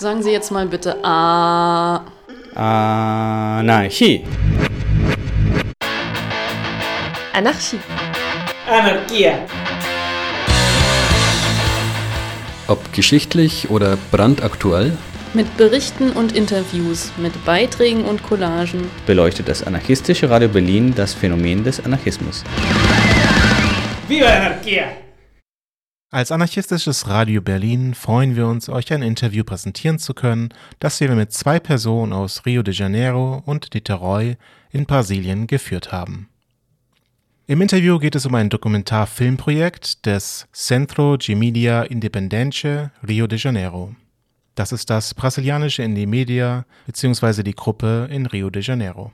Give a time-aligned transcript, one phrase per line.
[0.00, 2.00] Sagen Sie jetzt mal bitte A.
[2.54, 4.24] Anarchie.
[7.34, 7.78] Anarchie.
[8.66, 9.34] Anarchia.
[12.66, 14.96] Ob geschichtlich oder brandaktuell,
[15.34, 18.90] Mit Berichten und Interviews, mit Beiträgen und Collagen.
[19.04, 22.42] beleuchtet das anarchistische Radio Berlin das Phänomen des Anarchismus.
[24.08, 25.09] Viva la anarquía!
[26.12, 30.48] Als anarchistisches Radio Berlin freuen wir uns, euch ein Interview präsentieren zu können,
[30.80, 34.36] das wir mit zwei Personen aus Rio de Janeiro und Niterói
[34.72, 36.28] in Brasilien geführt haben.
[37.46, 43.94] Im Interview geht es um ein Dokumentarfilmprojekt des Centro de Mídia Independente Rio de Janeiro.
[44.56, 47.44] Das ist das brasilianische Indie Media bzw.
[47.44, 49.12] die Gruppe in Rio de Janeiro.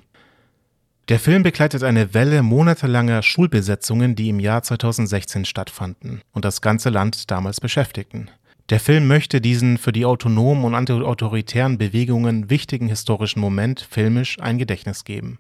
[1.08, 6.90] Der Film begleitet eine Welle monatelanger Schulbesetzungen, die im Jahr 2016 stattfanden und das ganze
[6.90, 8.28] Land damals beschäftigten.
[8.70, 14.58] Der Film möchte diesen für die autonomen und antiautoritären Bewegungen wichtigen historischen Moment filmisch ein
[14.58, 15.38] Gedächtnis geben.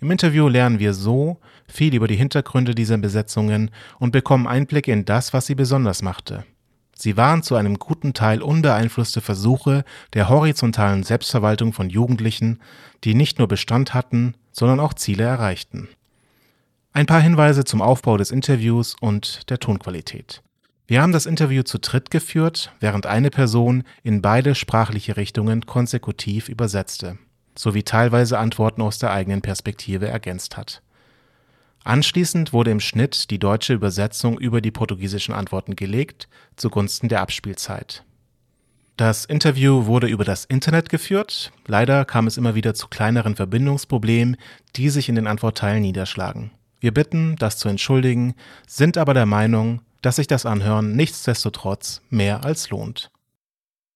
[0.00, 5.04] Im Interview lernen wir so viel über die Hintergründe dieser Besetzungen und bekommen Einblicke in
[5.04, 6.46] das, was sie besonders machte.
[7.02, 12.60] Sie waren zu einem guten Teil unbeeinflusste Versuche der horizontalen Selbstverwaltung von Jugendlichen,
[13.02, 15.88] die nicht nur Bestand hatten, sondern auch Ziele erreichten.
[16.92, 20.44] Ein paar Hinweise zum Aufbau des Interviews und der Tonqualität.
[20.86, 26.48] Wir haben das Interview zu dritt geführt, während eine Person in beide sprachliche Richtungen konsekutiv
[26.48, 27.18] übersetzte,
[27.58, 30.82] sowie teilweise Antworten aus der eigenen Perspektive ergänzt hat.
[31.84, 38.04] Anschließend wurde im Schnitt die deutsche Übersetzung über die portugiesischen Antworten gelegt, zugunsten der Abspielzeit.
[38.96, 41.50] Das Interview wurde über das Internet geführt.
[41.66, 44.36] Leider kam es immer wieder zu kleineren Verbindungsproblemen,
[44.76, 46.52] die sich in den Antwortteilen niederschlagen.
[46.78, 48.34] Wir bitten, das zu entschuldigen,
[48.66, 53.10] sind aber der Meinung, dass sich das Anhören nichtsdestotrotz mehr als lohnt.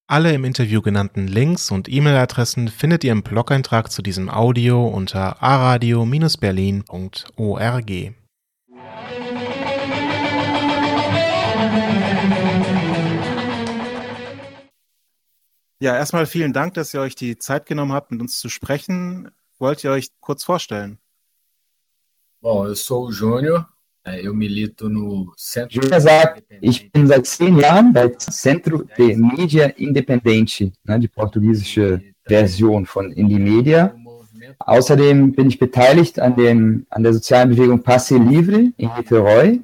[0.08, 5.42] Alle im Interview genannten Links und E-Mail-Adressen findet ihr im Blog-Eintrag zu diesem Audio unter
[5.42, 7.90] aradio-berlin.org.
[15.80, 19.32] Ja, erstmal vielen Dank, dass ihr euch die Zeit genommen habt, mit uns zu sprechen.
[19.58, 21.00] Wollt ihr euch kurz vorstellen?
[22.40, 23.64] Bom, eu sou o Júnior, eh,
[24.22, 25.82] eu milito no Centro.
[25.98, 32.86] Sagt, ich bin seit zehn Jahren bei Centro de Mídia Independente, ne, die portugiesische Version
[32.86, 33.94] von Indie Media.
[34.58, 39.60] Außerdem bin ich beteiligt an, dem, an der sozialen Bewegung Passe Livre in Niterói.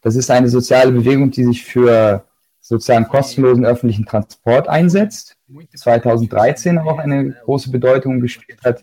[0.00, 2.24] Das ist eine soziale Bewegung, die sich für
[2.60, 5.36] sozusagen kostenlosen öffentlichen Transport einsetzt.
[5.76, 8.82] 2013 auch eine große Bedeutung gespielt hat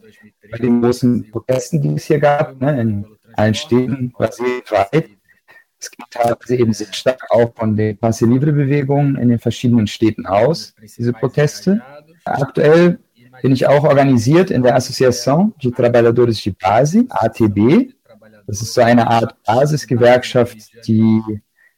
[0.51, 5.09] bei den großen Protesten, die es hier gab, ne, in allen Städten brasilienweit.
[5.79, 9.87] Es geht teilweise eben sehr stark auch von der Passe Libre Bewegung in den verschiedenen
[9.87, 11.81] Städten aus, diese Proteste.
[12.25, 12.99] Aktuell
[13.41, 17.93] bin ich auch organisiert in der Associação de Trabalhadores de Base, ATB.
[18.45, 21.21] Das ist so eine Art Basisgewerkschaft, die,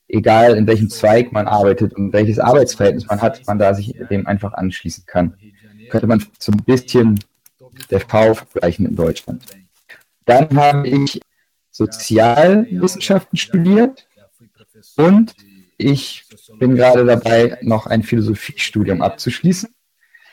[0.07, 4.25] egal in welchem Zweig man arbeitet und welches Arbeitsverhältnis man hat, man da sich dem
[4.25, 5.35] einfach anschließen kann.
[5.89, 7.19] Könnte man so ein bisschen
[7.89, 9.43] der V vergleichen in Deutschland.
[10.25, 11.19] Dann habe ich
[11.81, 14.07] Sozialwissenschaften studiert
[14.97, 15.33] und
[15.77, 16.25] ich
[16.59, 19.73] bin gerade dabei, noch ein Philosophiestudium abzuschließen.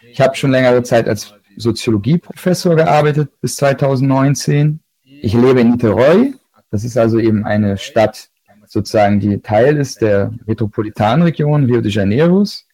[0.02, 4.80] Ich habe schon längere Zeit als Soziologieprofessor gearbeitet bis 2019.
[5.04, 6.34] Ich lebe in Niterói.
[6.70, 8.28] Das ist also eben eine Stadt,
[8.66, 12.66] sozusagen, die Teil ist der Metropolitanregion Rio de Janeiros.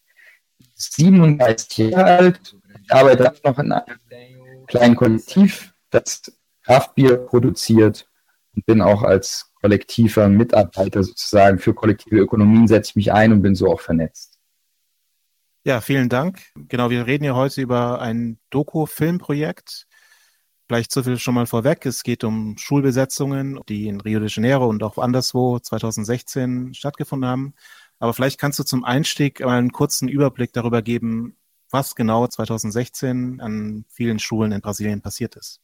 [0.75, 2.57] 37 Jahre alt.
[2.83, 6.23] Ich arbeite noch in einem kleinen Kollektiv, das
[6.65, 8.09] Kraftbier produziert
[8.55, 13.43] und bin auch als kollektiver Mitarbeiter sozusagen für kollektive Ökonomien setze ich mich ein und
[13.43, 14.39] bin so auch vernetzt.
[15.65, 16.43] Ja, vielen Dank.
[16.69, 19.87] Genau, wir reden ja heute über ein Doku-Filmprojekt.
[20.69, 21.87] Vielleicht so viel schon mal vorweg.
[21.87, 27.55] Es geht um Schulbesetzungen, die in Rio de Janeiro und auch anderswo 2016 stattgefunden haben.
[27.99, 31.37] Aber vielleicht kannst du zum Einstieg mal einen kurzen Überblick darüber geben,
[31.71, 35.63] was genau 2016 an vielen Schulen in Brasilien passiert ist.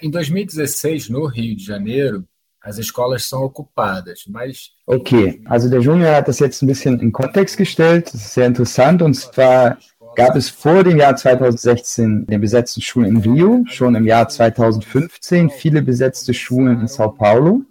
[0.00, 2.24] Em 2016, no Rio de Janeiro,
[2.60, 7.12] as escolas são ocupadas, mas Okay, also der Junior hat das jetzt ein bisschen in
[7.12, 8.12] Kontext gestellt.
[8.12, 9.02] Das ist sehr interessant.
[9.02, 9.78] Und zwar
[10.16, 15.50] gab es vor dem Jahr 2016 den besetzten Schulen in Rio, schon im Jahr 2015
[15.50, 17.62] viele besetzte Schulen in Sao Paulo.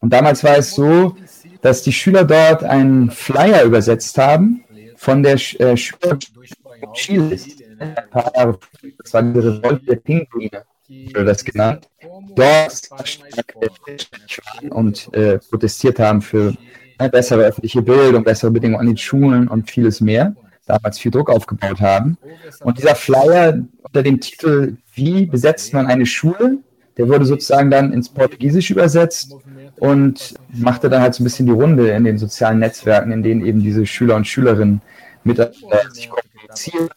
[0.00, 1.16] Und damals war es so,
[1.62, 4.64] dass die Schüler dort einen Flyer übersetzt haben
[4.96, 6.18] von der äh, Schüler
[6.92, 7.38] Chile.
[7.78, 8.92] Ein paar Jahre früher.
[8.98, 11.88] Das war die Revolte der Pinguine, wurde das genannt.
[12.34, 12.88] Dort
[13.60, 16.54] äh, und äh, protestiert haben für
[16.98, 20.34] eine bessere öffentliche Bildung, bessere Bedingungen an den Schulen und vieles mehr.
[20.66, 22.16] damals viel Druck aufgebaut haben.
[22.60, 26.58] Und dieser Flyer unter dem Titel Wie besetzt man eine Schule?
[26.96, 29.34] Der wurde sozusagen dann ins Portugiesisch übersetzt
[29.76, 33.44] und machte dann halt so ein bisschen die Runde in den sozialen Netzwerken, in denen
[33.44, 34.80] eben diese Schüler und Schülerinnen
[35.24, 36.88] miteinander sich kommunizieren.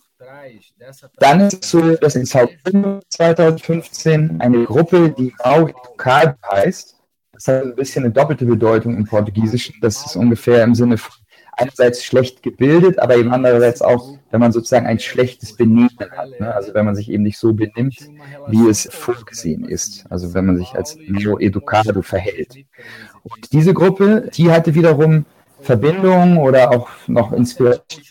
[1.19, 6.95] Dann ist es so, dass in Sao Paulo 2015 eine Gruppe, die Mau Educado heißt,
[7.31, 9.75] das hat ein bisschen eine doppelte Bedeutung im Portugiesischen.
[9.81, 11.13] Das ist ungefähr im Sinne von
[11.57, 16.39] einerseits schlecht gebildet, aber eben andererseits auch, wenn man sozusagen ein schlechtes Benehmen hat.
[16.39, 16.53] Ne?
[16.53, 17.97] Also wenn man sich eben nicht so benimmt,
[18.47, 20.05] wie es vorgesehen ist.
[20.09, 22.55] Also wenn man sich als Neo Educado verhält.
[23.23, 25.25] Und diese Gruppe, die hatte wiederum
[25.61, 28.03] Verbindungen oder auch noch Inspiration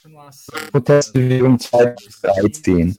[0.70, 2.96] Protestbewegung 2013.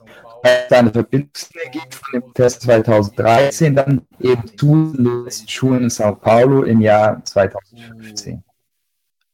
[0.70, 6.64] Da eine Verbindungslinie gibt von dem Protest 2013 dann eben den Schulen in São Paulo
[6.64, 8.42] im Jahr 2015.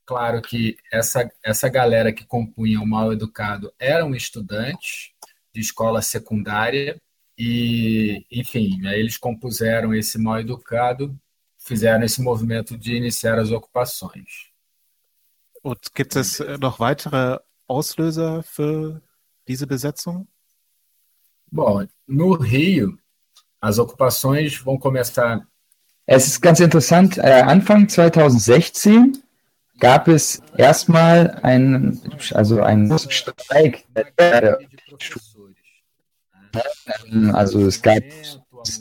[0.07, 5.13] Claro que essa, essa galera que compunha o Mal Educado eram estudantes
[5.53, 7.01] de escola secundária
[7.39, 11.17] e, enfim, aí eles compuseram esse Mal Educado,
[11.59, 14.53] fizeram esse movimento de iniciar as ocupações.
[15.63, 19.01] Und gibt es noch weitere Auslöser für
[19.47, 20.27] diese Besetzung?
[21.51, 22.99] Bom, no Rio,
[23.61, 25.47] as ocupações vão começar.
[26.07, 29.23] Es ist ganz interessant, äh, Anfang 2016
[29.79, 32.01] gab es erstmal einen,
[32.33, 34.59] also einen Streik der
[37.33, 38.03] Also es gab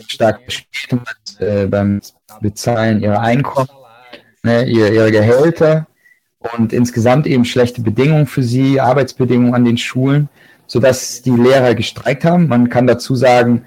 [0.08, 1.06] starke Verspätungen
[1.40, 2.02] äh, beim
[2.42, 3.70] Bezahlen ihrer Einkommen,
[4.44, 5.88] ne, ihre, ihre Gehälter
[6.58, 10.30] und insgesamt eben schlechte Bedingungen für sie, Arbeitsbedingungen an den Schulen,
[10.68, 12.48] sodass die Lehrer gestreikt haben.
[12.48, 13.66] Man kann dazu sagen,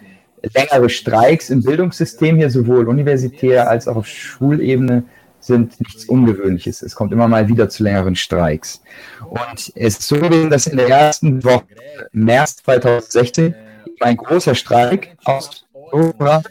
[0.55, 5.05] längere Streiks im Bildungssystem hier, sowohl universitär als auch auf Schulebene,
[5.41, 6.83] sind nichts Ungewöhnliches.
[6.83, 8.83] Es kommt immer mal wieder zu längeren Streiks.
[9.29, 11.67] Und es ist so gewesen, dass in der ersten Woche
[12.13, 13.55] März 2016
[14.01, 16.51] ein großer Streik ausgebracht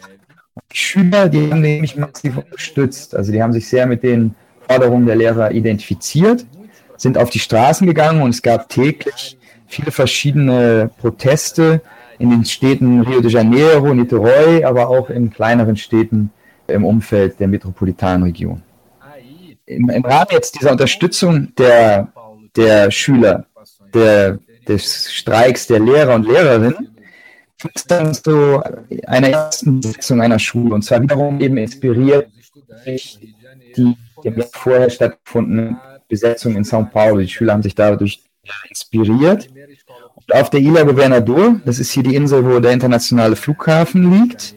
[0.72, 3.14] die Schüler, die haben nämlich massiv unterstützt.
[3.14, 4.34] Also die haben sich sehr mit den
[4.68, 6.46] Forderungen der Lehrer identifiziert,
[6.96, 11.82] sind auf die Straßen gegangen und es gab täglich viele verschiedene Proteste
[12.18, 16.30] in den Städten Rio de Janeiro, Niterói, aber auch in kleineren Städten
[16.66, 18.62] im Umfeld der metropolitanen Region
[19.66, 22.12] im, im Rahmen jetzt dieser Unterstützung der,
[22.54, 23.46] der Schüler,
[23.92, 26.96] der, des Streiks der Lehrer und Lehrerinnen,
[27.58, 28.62] gibt es dann so
[29.06, 30.74] eine ersten Sitzung einer Schule.
[30.74, 32.28] Und zwar wiederum eben inspiriert
[32.84, 33.18] durch
[33.76, 37.20] die dem Jahr vorher stattgefundene Besetzung in São Paulo.
[37.20, 38.22] Die Schüler haben sich dadurch
[38.68, 39.48] inspiriert.
[40.14, 44.54] Und auf der Ilha Governador, das ist hier die Insel, wo der internationale Flughafen liegt,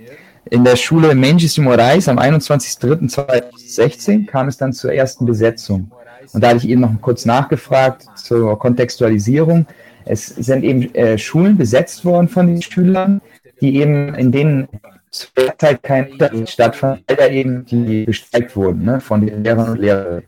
[0.50, 5.92] in der Schule Mendes de Moraes am 21.03.2016 kam es dann zur ersten Besetzung.
[6.34, 9.68] Und da hatte ich eben noch kurz nachgefragt zur Kontextualisierung.
[10.06, 13.20] Es sind eben äh, Schulen besetzt worden von den Schülern,
[13.62, 14.70] die eben in denen
[15.12, 19.44] zu der Zeit kein Unterricht stattfand, weil da eben die bestreikt wurden ne, von den
[19.44, 20.24] Lehrern und Lehrerinnen.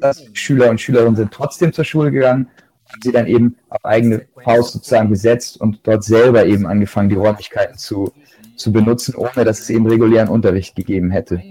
[0.00, 2.48] Das Schüler und Schülerinnen sind trotzdem zur Schule gegangen
[2.94, 7.16] und sie dann eben auf eigene Faust sozusagen besetzt und dort selber eben angefangen, die
[7.16, 8.12] Räumlichkeiten zu
[8.56, 11.42] zu benutzen, ohne dass es eben regulären Unterricht gegeben hätte.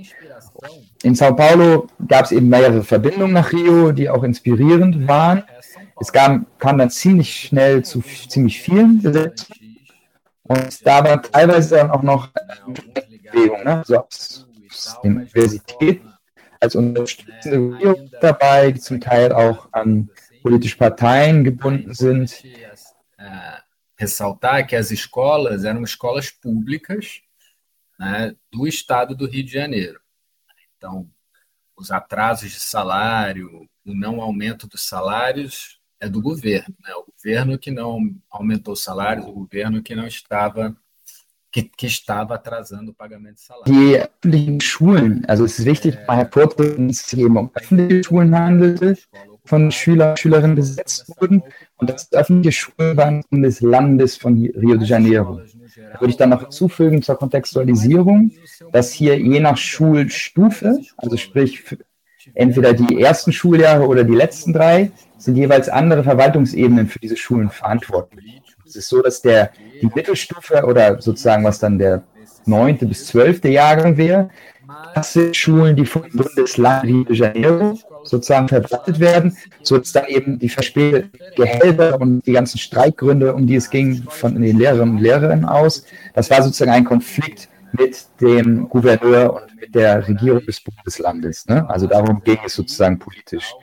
[1.03, 5.43] In Sao Paulo gab es eben mehrere Verbindungen nach Rio, die auch inspirierend waren.
[5.99, 9.70] Es kam, kam dann ziemlich schnell zu ziemlich vielen Besetzungen.
[10.43, 12.29] Und da teilweise dann auch noch
[12.67, 13.77] Bewegung, ne?
[13.77, 14.47] also aus
[15.03, 16.01] der Universität
[16.59, 20.09] als unterstützende Regierung dabei, die zum Teil auch an
[20.41, 22.43] politische Parteien gebunden sind.
[24.01, 27.21] ressaltar que as escolas eram escolas públicas
[27.99, 30.01] né, do estado do Rio de Janeiro.
[30.75, 31.07] Então,
[31.75, 36.75] os atrasos de salário, o não aumento dos salários é do governo.
[36.83, 36.93] Né?
[36.95, 40.75] O governo que não aumentou salários, o governo que não estava
[41.51, 43.73] que, que estava atrasando o pagamento de salário.
[43.73, 48.97] Die öffentlichen Schulen, also es ist wichtig, dass es eben um öffentliche Schulen handelte,
[49.43, 51.43] von Schüler und Schülerinnen besetzt wurden
[51.77, 55.41] und das öffentliche Schulen waren des Landes von Rio de Janeiro.
[55.75, 58.31] Da würde ich dann noch hinzufügen zur Kontextualisierung,
[58.71, 61.75] dass hier je nach Schulstufe, also sprich
[62.33, 67.49] entweder die ersten Schuljahre oder die letzten drei, sind jeweils andere Verwaltungsebenen für diese Schulen
[67.49, 68.41] verantwortlich.
[68.65, 72.03] Es ist so, dass der, die Mittelstufe oder sozusagen was dann der
[72.45, 74.29] neunte bis zwölfte Jahrgang wäre,
[74.95, 80.39] das sind Schulen, die vom Bundesland Rio de Janeiro sozusagen verwaltet werden, sodass dann eben
[80.39, 85.01] die verspäteten Gehälter und die ganzen Streikgründe, um die es ging, von den Lehrerinnen und
[85.01, 90.61] Lehrern aus, das war sozusagen ein Konflikt mit dem Gouverneur und mit der Regierung des
[90.61, 91.45] Bundeslandes.
[91.47, 91.69] Ne?
[91.69, 93.53] Also darum ging es sozusagen politisch.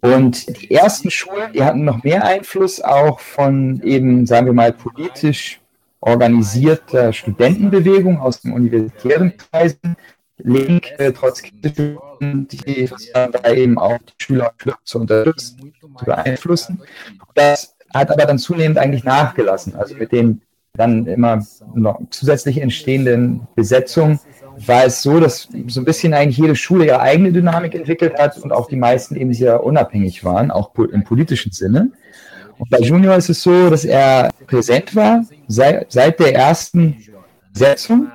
[0.00, 4.72] Und die ersten Schulen, die hatten noch mehr Einfluss auch von eben, sagen wir mal,
[4.72, 5.60] politisch
[6.00, 9.96] organisierter Studentenbewegung aus den universitären Kreisen,
[10.38, 16.82] link äh, trotz die da eben auch die Schüler Schüler zu unterstützen, zu beeinflussen.
[17.34, 19.74] Das hat aber dann zunehmend eigentlich nachgelassen.
[19.74, 20.42] Also mit den
[20.76, 24.20] dann immer noch zusätzlich entstehenden Besetzungen
[24.64, 28.38] war es so, dass so ein bisschen eigentlich jede Schule ihre eigene Dynamik entwickelt hat
[28.38, 31.90] und auch die meisten eben sehr unabhängig waren, auch im politischen Sinne.
[32.58, 36.96] Und bei Junior ist es so, dass er präsent war seit, seit der ersten
[37.52, 38.08] Besetzung.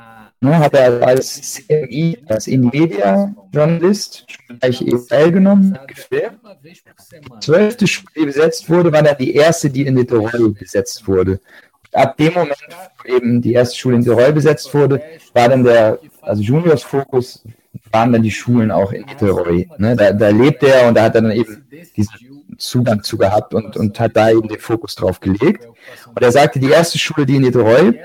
[0.43, 4.25] Ne, hat er als CMI, als In-Media-Journalist
[4.59, 6.39] gleich eben teilgenommen, gefilmt.
[6.63, 11.39] Die zwölfte Schule, die besetzt wurde, war dann die erste, die in Niterol besetzt wurde
[11.93, 12.57] ab dem Moment,
[13.03, 15.01] wo eben die erste Schule in Tirol besetzt wurde,
[15.33, 17.43] war dann der, also Juniors Fokus
[17.91, 19.65] waren dann die Schulen auch in Tirol.
[19.77, 19.95] Ne?
[19.95, 22.13] Da, da lebt er und da hat er dann eben diesen
[22.57, 25.67] Zugang zu gehabt und, und hat da eben den Fokus drauf gelegt.
[26.07, 27.97] Und er sagte, die erste Schule, die in Niterol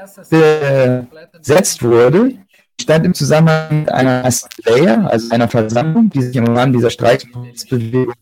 [1.33, 2.33] besetzt wurde,
[2.81, 8.15] stand im Zusammenhang mit einer Assemblea, also einer Versammlung, die sich im Rahmen dieser Streikbewegung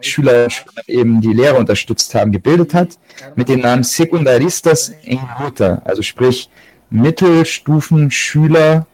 [0.00, 0.48] Schüler
[0.86, 2.98] eben die Lehre unterstützt haben, gebildet hat,
[3.36, 6.50] mit dem Namen Secundaristas en Luta, also sprich
[6.90, 8.86] Mittelstufenschüler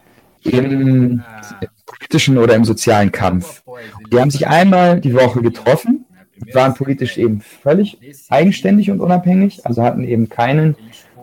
[0.43, 1.23] im
[1.85, 3.63] politischen oder im sozialen Kampf.
[4.11, 6.05] Die haben sich einmal die Woche getroffen,
[6.53, 7.97] waren politisch eben völlig
[8.29, 10.75] eigenständig und unabhängig, also hatten eben keinen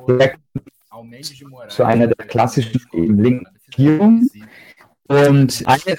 [0.08, 0.38] Direkt
[1.68, 3.46] zu einer der klassischen eben linken
[5.06, 5.96] Und eine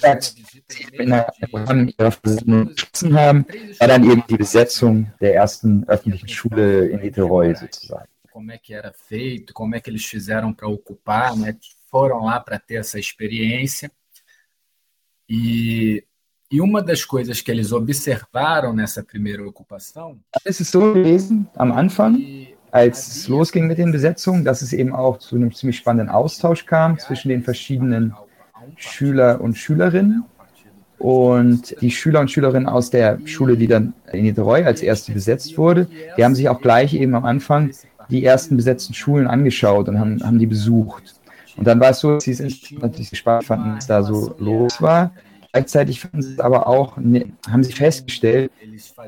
[2.24, 3.46] Versammlung geschossen haben,
[3.80, 8.10] war dann eben die Besetzung der ersten öffentlichen Schule in Niterói sozusagen.
[8.32, 11.56] Como é que era feito, como é que eles fizeram para ocupar, né?
[11.90, 13.90] Foram lá para ter essa experiência.
[15.30, 16.04] E,
[16.52, 20.20] e uma das coisas que eles observaram nessa primeira ocupação.
[20.44, 24.94] Es ist so gewesen am Anfang, als es losging mit den Besetzungen, dass es eben
[24.94, 28.14] auch zu einem ziemlich spannenden Austausch kam zwischen den verschiedenen
[28.76, 30.26] Schüler und Schülerinnen.
[30.98, 35.58] Und die Schüler und Schülerinnen aus der Schule, die dann in Niteroi als erste besetzt
[35.58, 37.72] wurde, die haben sich auch gleich eben am Anfang
[38.10, 41.16] die ersten besetzten Schulen angeschaut und haben, haben die besucht.
[41.56, 44.82] Und dann war es so, dass sie es natürlich gespannt fanden, was da so los
[44.82, 45.12] war.
[45.56, 48.52] Gleichzeitig fanden sie aber auch, ne, haben sie festgestellt,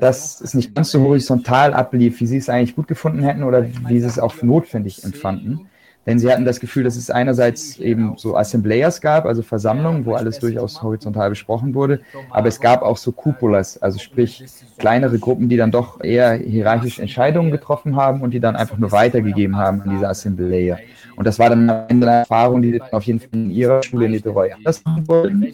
[0.00, 3.66] dass es nicht ganz so horizontal ablief, wie sie es eigentlich gut gefunden hätten oder
[3.86, 5.67] wie sie es auch notwendig empfanden.
[6.08, 10.14] Denn sie hatten das Gefühl, dass es einerseits eben so Assembleas gab, also Versammlungen, wo
[10.14, 12.00] alles durchaus horizontal besprochen wurde,
[12.30, 14.42] aber es gab auch so Cupolas, also sprich
[14.78, 18.90] kleinere Gruppen, die dann doch eher hierarchische Entscheidungen getroffen haben und die dann einfach nur
[18.90, 20.78] weitergegeben haben an diese Assemblea.
[21.14, 24.12] Und das war dann eine Erfahrung, die sie auf jeden Fall in ihrer Schule in
[24.12, 25.46] Niteroi anders machen wollten.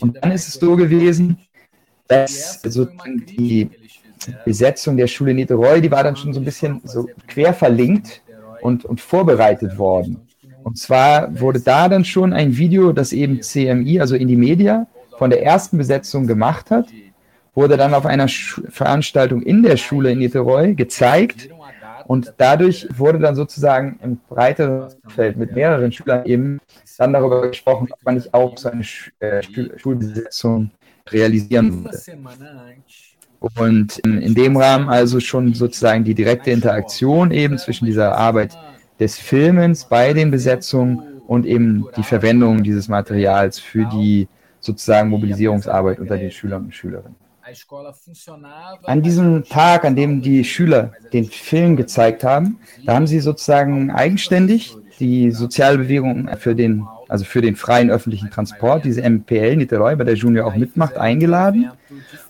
[0.00, 1.38] Und dann ist es so gewesen,
[2.08, 2.88] dass so
[3.38, 3.70] die
[4.44, 8.22] Besetzung der Schule Niteroi, die war dann schon so ein bisschen so quer verlinkt
[8.66, 10.26] und, und vorbereitet worden.
[10.64, 14.88] Und zwar wurde da dann schon ein Video, das eben CMI, also in die Media,
[15.16, 16.88] von der ersten Besetzung gemacht hat,
[17.54, 21.48] wurde dann auf einer Sch Veranstaltung in der Schule in Niteroi gezeigt.
[22.08, 26.58] Und dadurch wurde dann sozusagen im breiteren Feld mit mehreren Schülern eben
[26.98, 29.42] dann darüber gesprochen, ob man nicht auch so eine Sch äh,
[29.76, 30.70] Schulbesetzung
[31.08, 31.98] realisieren würde.
[33.40, 38.56] Und in, dem Rahmen also schon sozusagen die direkte Interaktion eben zwischen dieser Arbeit
[38.98, 44.28] des Filmens bei den Besetzungen und eben die Verwendung dieses Materials für die
[44.60, 47.16] sozusagen Mobilisierungsarbeit unter den Schülern und Schülerinnen.
[48.84, 53.92] An diesem Tag, an dem die Schüler den Film gezeigt haben, da haben sie sozusagen
[53.92, 60.04] eigenständig die Sozialbewegung für den, also für den freien öffentlichen Transport, diese MPL Niteroi, bei
[60.04, 61.70] der Junior auch mitmacht, eingeladen.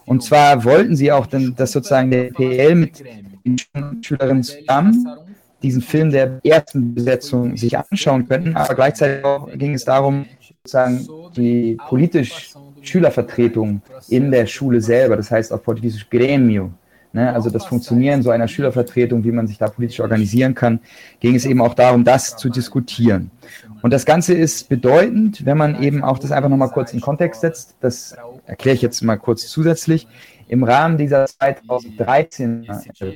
[0.04, 3.04] Und zwar wollten sie auch, dann, dass sozusagen der MPL mit
[3.44, 5.06] den Schülerinnen zusammen
[5.62, 9.24] diesen Film der ersten Besetzung sich anschauen könnten, aber gleichzeitig
[9.58, 10.26] ging es darum,
[10.62, 11.06] sozusagen
[11.36, 16.70] die politisch Schülervertretung in der Schule selber, das heißt auf Portugiesisch Gremio,
[17.16, 20.80] ne, also das Funktionieren so einer Schülervertretung, wie man sich da politisch organisieren kann,
[21.18, 23.30] ging es eben auch darum, das zu diskutieren.
[23.82, 27.40] Und das Ganze ist bedeutend, wenn man eben auch das einfach nochmal kurz in Kontext
[27.40, 30.06] setzt, das erkläre ich jetzt mal kurz zusätzlich.
[30.48, 32.68] Im Rahmen dieser 2013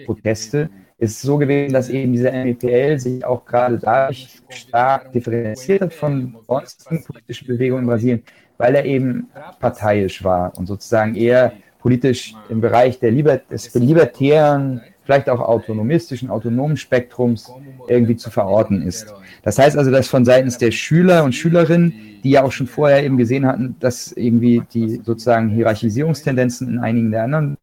[0.06, 5.80] Proteste ist es so gewesen, dass eben diese MPL sich auch gerade dadurch stark differenziert
[5.80, 8.22] hat von sonstigen politischen Bewegungen in Brasilien,
[8.58, 9.28] weil er eben
[9.60, 16.30] parteiisch war und sozusagen eher politisch im Bereich der Liber des libertären, vielleicht auch autonomistischen,
[16.30, 17.50] autonomen Spektrums
[17.88, 19.12] irgendwie zu verorten ist.
[19.42, 23.02] Das heißt also, dass von seitens der Schüler und Schülerinnen, die ja auch schon vorher
[23.02, 27.56] eben gesehen hatten, dass irgendwie die sozusagen Hierarchisierungstendenzen in einigen der anderen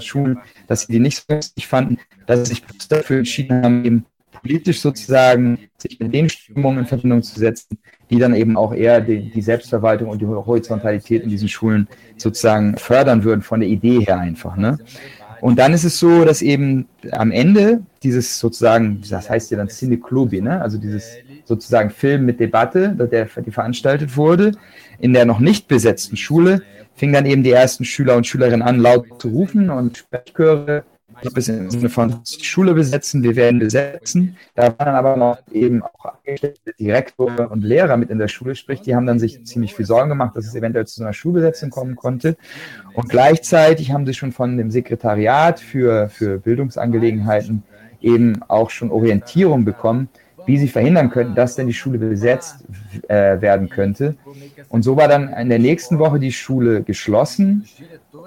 [0.00, 4.06] Schulen, dass sie die nicht so günstig fanden, dass sie sich dafür entschieden haben, eben
[4.44, 7.78] politisch sozusagen sich mit den Stimmungen in Verbindung zu setzen,
[8.10, 12.76] die dann eben auch eher die, die, Selbstverwaltung und die Horizontalität in diesen Schulen sozusagen
[12.76, 14.56] fördern würden, von der Idee her einfach.
[14.56, 14.78] Ne?
[15.40, 19.70] Und dann ist es so, dass eben am Ende dieses sozusagen, das heißt ja dann
[19.70, 20.60] Cine Clubi, ne?
[20.60, 24.52] also dieses sozusagen Film mit Debatte, der, die veranstaltet wurde,
[25.00, 26.62] in der noch nicht besetzten Schule,
[26.94, 30.84] fing dann eben die ersten Schüler und Schülerinnen an, laut zu rufen und Sprechchöre
[31.32, 34.36] bisschen im Sinne von Schule besetzen, wir werden besetzen.
[34.54, 36.14] Da waren dann aber noch eben auch
[36.78, 40.08] Direktor und Lehrer mit in der Schule, sprich, die haben dann sich ziemlich viel Sorgen
[40.08, 42.36] gemacht, dass es eventuell zu einer Schulbesetzung kommen konnte.
[42.94, 47.62] Und gleichzeitig haben sie schon von dem Sekretariat für, für Bildungsangelegenheiten
[48.00, 50.08] eben auch schon Orientierung bekommen,
[50.46, 52.64] wie sie verhindern könnten, dass denn die Schule besetzt
[53.08, 54.16] äh, werden könnte.
[54.68, 57.64] Und so war dann in der nächsten Woche die Schule geschlossen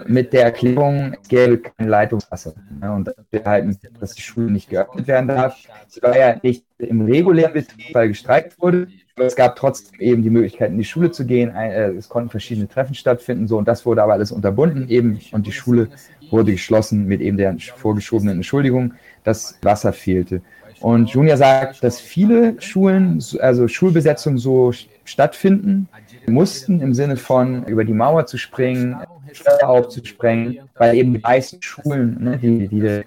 [0.06, 2.54] mit der Erklärung, es gäbe kein Leitungswasser.
[2.80, 5.58] Ne, und wir halten, dass die Schule nicht geöffnet werden darf.
[5.88, 8.88] Sie war ja nicht im regulären Betrieb, weil gestreikt wurde.
[9.16, 11.50] Aber es gab trotzdem eben die Möglichkeit, in die Schule zu gehen.
[11.56, 15.48] Äh, es konnten verschiedene Treffen stattfinden, so und das wurde aber alles unterbunden eben und
[15.48, 15.90] die Schule
[16.30, 18.94] wurde geschlossen mit eben der vorgeschobenen Entschuldigung,
[19.24, 20.42] dass Wasser fehlte.
[20.80, 24.72] Und Junior sagt, dass viele Schulen, also Schulbesetzungen so
[25.06, 25.88] stattfinden
[26.28, 28.96] mussten, im Sinne von über die Mauer zu springen,
[29.32, 33.04] Steuer aufzusprengen, weil eben die meisten Schulen, ne, die, die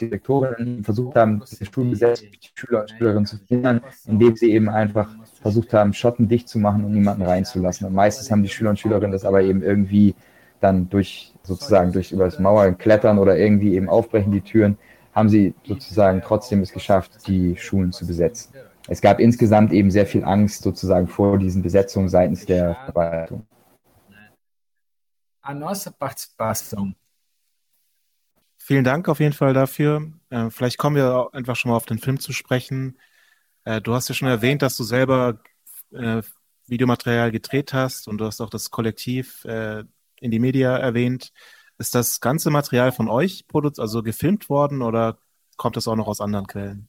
[0.00, 5.08] Direktorinnen versucht haben, die Schulbesetzung die Schüler und Schülerinnen zu verhindern, indem sie eben einfach
[5.40, 7.86] versucht haben, Schotten dicht zu machen und niemanden reinzulassen.
[7.86, 10.14] Und meistens haben die Schüler und Schülerinnen das aber eben irgendwie
[10.60, 14.78] dann durch sozusagen durch über das Mauer klettern oder irgendwie eben aufbrechen die Türen,
[15.12, 18.52] haben sie sozusagen trotzdem es geschafft, die Schulen zu besetzen.
[18.88, 23.46] Es gab insgesamt eben sehr viel Angst sozusagen vor diesen Besetzungen seitens der Verwaltung.
[25.42, 26.94] A nossa participação.
[28.58, 30.12] Vielen Dank auf jeden Fall dafür.
[30.30, 32.96] Äh, vielleicht kommen wir einfach schon mal auf den Film zu sprechen.
[33.64, 35.40] Äh, du hast ja schon erwähnt, dass du selber
[35.90, 36.22] äh,
[36.68, 41.32] Videomaterial gedreht hast und du hast auch das Kollektiv in die Media erwähnt.
[41.82, 43.44] Ist das ganze Material von euch
[43.78, 45.18] also gefilmt worden oder
[45.56, 46.86] kommt das auch noch aus anderen Quellen?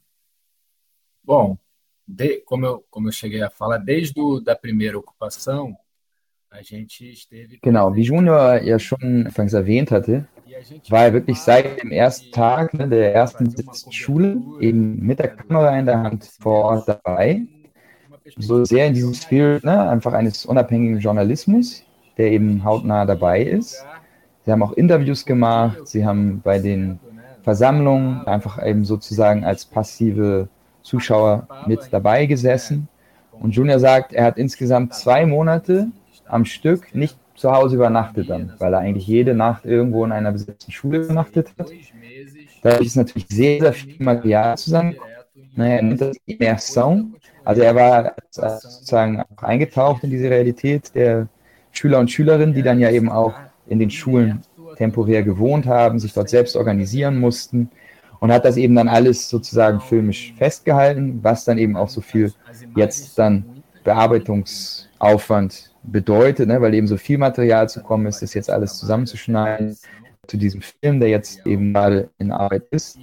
[1.24, 1.58] Bom,
[2.06, 5.76] de, como, eu, como eu cheguei a falar, desde a da primeira ocupação,
[6.52, 7.58] a gente esteve.
[7.64, 10.28] Genau, wie Junior ja schon anfangs erwähnt hatte,
[10.90, 13.52] war er wirklich seit dem ersten Tag ne, der ersten
[13.90, 17.48] Schule eben mit der Kamera in der Hand vor Ort dabei.
[18.38, 21.82] So sehr in diesem Spirit, ne, einfach eines unabhängigen Journalismus,
[22.16, 23.84] der eben hautnah dabei ist.
[24.46, 27.00] Sie haben auch Interviews gemacht, sie haben bei den
[27.44, 30.48] Versammlungen einfach eben sozusagen als passive
[30.82, 32.88] Zuschauer mit dabei gesessen.
[33.32, 35.88] Und Junior sagt, er hat insgesamt zwei Monate
[36.28, 40.32] am Stück nicht zu Hause übernachtet dann, weil er eigentlich jede Nacht irgendwo in einer
[40.32, 41.72] besetzten Schule übernachtet hat.
[42.62, 45.14] Dadurch ist natürlich sehr, sehr viel Material zusammengekommen.
[45.56, 47.16] Naja, er nennt das Immersion.
[47.44, 51.28] Also er war sozusagen auch eingetaucht in diese Realität der
[51.72, 53.34] Schüler und Schülerinnen, die dann ja eben auch
[53.68, 54.42] in den Schulen
[54.78, 57.70] temporär gewohnt haben, sich dort selbst organisieren mussten
[58.20, 62.34] und hat das eben dann alles sozusagen filmisch festgehalten, was dann eben auch so viel
[62.76, 68.50] jetzt dann Bearbeitungsaufwand bedeutet, ne, weil eben so viel Material zu kommen ist, das jetzt
[68.50, 69.78] alles zusammenzuschneiden
[70.28, 72.98] zu diesem Film, der jetzt eben gerade in Arbeit ist.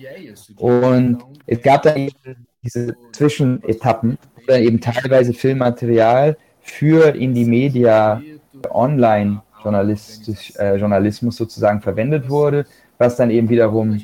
[0.57, 8.23] Und es gab dann eben diese Zwischenetappen, wo dann eben teilweise Filmmaterial für Indie Media
[8.71, 12.67] online Journalistisch, äh, Journalismus sozusagen verwendet wurde,
[12.99, 14.01] was dann eben wiederum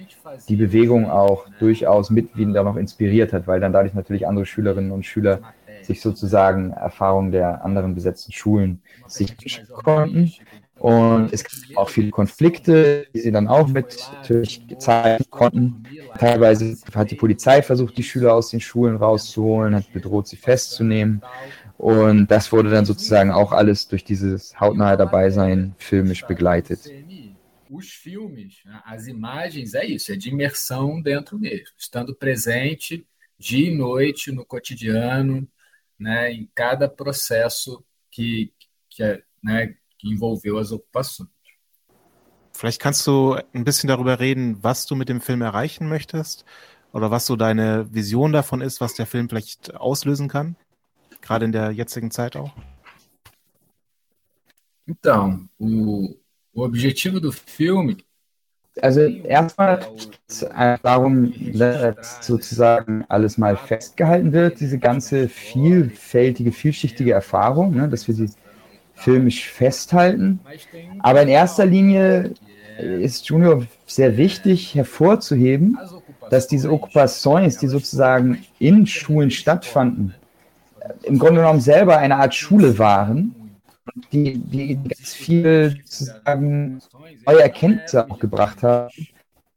[0.48, 4.90] die Bewegung auch durchaus mit wieder noch inspiriert hat, weil dann dadurch natürlich andere Schülerinnen
[4.90, 5.40] und Schüler
[5.82, 10.32] sich sozusagen Erfahrungen der anderen besetzten Schulen sichern konnten.
[10.78, 15.84] Und es gab auch viele Konflikte, die sie dann auch mit natürlich zeigen konnten.
[16.18, 21.22] Teilweise hat die Polizei versucht, die Schüler aus den Schulen rauszuholen, hat bedroht, sie festzunehmen.
[21.78, 26.90] Und das wurde dann sozusagen auch alles durch dieses hautnahe Dabeisein filmisch begleitet.
[27.68, 33.04] Os filmes, as imagens, é isso, é de imersão dentro mesmo, estando presente
[33.38, 35.46] dia e noite no cotidiano,
[35.98, 38.52] né, em cada processo que,
[38.88, 41.28] que, né, que envolveu as ocupações.
[42.52, 46.46] Vielleicht kannst du ein bisschen darüber reden, was du mit dem Film erreichen möchtest
[46.92, 50.56] oder was so deine Vision davon ist, was der Film vielleicht auslösen kann?
[51.26, 52.52] Gerade in der jetzigen Zeit auch?
[54.86, 56.14] Então, o,
[56.54, 57.96] o objetivo do filme
[58.82, 59.80] also erstmal
[60.82, 68.14] darum, dass sozusagen alles mal festgehalten wird, diese ganze vielfältige, vielschichtige Erfahrung, ne, dass wir
[68.14, 68.28] sie
[68.94, 70.40] filmisch festhalten.
[70.98, 72.34] Aber in erster Linie
[72.78, 75.78] ist Junior sehr wichtig hervorzuheben,
[76.30, 80.14] dass diese Occupations, die sozusagen in Schulen stattfanden,
[81.02, 83.34] im Grunde genommen selber eine Art Schule waren,
[84.12, 86.80] die, die ganz viel sozusagen
[87.26, 88.90] neue Erkenntnisse auch gebracht haben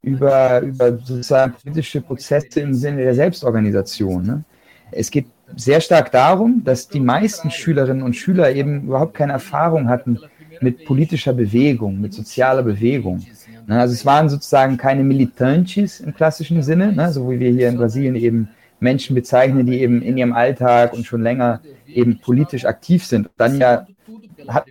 [0.02, 4.24] über, über sozusagen politische Prozesse im Sinne der Selbstorganisation.
[4.24, 4.44] Ne?
[4.92, 9.88] Es geht sehr stark darum, dass die meisten Schülerinnen und Schüler eben überhaupt keine Erfahrung
[9.88, 10.18] hatten
[10.60, 13.24] mit politischer Bewegung, mit sozialer Bewegung.
[13.66, 13.80] Ne?
[13.80, 17.12] Also es waren sozusagen keine Militantes im klassischen Sinne, ne?
[17.12, 18.48] so wie wir hier in Brasilien eben
[18.80, 23.30] Menschen bezeichnen, die eben in ihrem Alltag und schon länger eben politisch aktiv sind.
[23.36, 23.86] Dann ja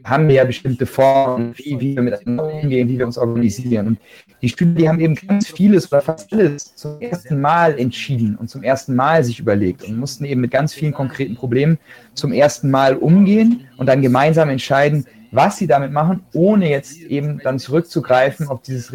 [0.03, 3.87] haben wir ja bestimmte Formen, wie, wie wir miteinander umgehen, wie wir uns organisieren.
[3.87, 3.99] Und
[4.41, 8.49] die Schüler, die haben eben ganz vieles oder fast alles zum ersten Mal entschieden und
[8.49, 11.77] zum ersten Mal sich überlegt und mussten eben mit ganz vielen konkreten Problemen
[12.13, 17.39] zum ersten Mal umgehen und dann gemeinsam entscheiden, was sie damit machen, ohne jetzt eben
[17.43, 18.91] dann zurückzugreifen auf dieses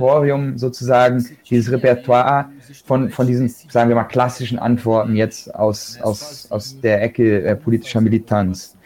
[0.00, 2.50] Repertorium sozusagen, dieses Repertoire
[2.84, 7.56] von, von diesen, sagen wir mal, klassischen Antworten jetzt aus, aus, aus der Ecke äh,
[7.56, 8.76] politischer Militanz.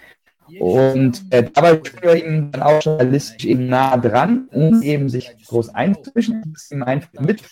[0.60, 5.74] Und äh, dabei war ihm dann auch journalistisch eben nah dran, um eben sich groß
[5.74, 7.42] einzumischen, ihm einfach mit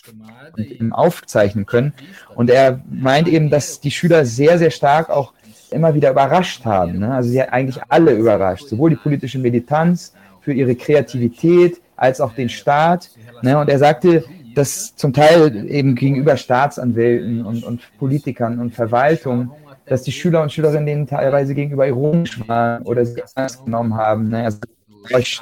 [0.91, 1.93] aufzeichnen können.
[2.35, 5.33] Und er meint eben, dass die Schüler sehr, sehr stark auch
[5.71, 6.99] immer wieder überrascht haben.
[6.99, 7.13] Ne?
[7.13, 12.33] Also sie hat eigentlich alle überrascht, sowohl die politische Militanz für ihre Kreativität als auch
[12.33, 13.11] den Staat.
[13.41, 13.57] Ne?
[13.57, 14.23] Und er sagte,
[14.55, 19.51] dass zum Teil eben gegenüber Staatsanwälten und, und Politikern und Verwaltungen
[19.85, 24.29] dass die Schüler und Schülerinnen denen teilweise gegenüber ironisch waren oder sie ernst genommen haben.
[24.29, 24.43] Ne?
[24.43, 24.59] Also,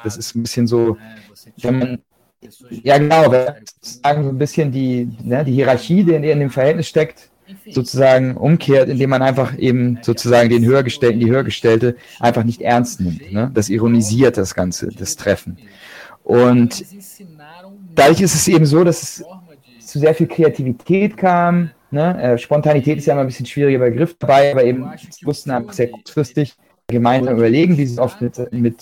[0.04, 0.98] das ist ein bisschen so,
[1.58, 2.00] wenn man,
[2.70, 3.32] ja genau,
[3.82, 7.30] sozusagen so ein bisschen die, ne, die Hierarchie, die in, in dem Verhältnis steckt,
[7.70, 13.32] sozusagen umkehrt, indem man einfach eben sozusagen den Höhergestellten, die Höhergestellte einfach nicht ernst nimmt.
[13.32, 13.52] Ne?
[13.54, 15.58] Das ironisiert das Ganze, das Treffen.
[16.32, 16.86] Und
[17.96, 19.26] dadurch ist es eben so, dass es
[19.80, 22.24] zu sehr viel Kreativität kam, Ne?
[22.24, 24.90] Äh, Spontanität ist ja immer ein bisschen schwieriger Begriff dabei, aber eben
[25.24, 26.56] mussten einfach sehr kurzfristig
[26.88, 28.76] gemeinsam überlegen, wie sie oft mit, mit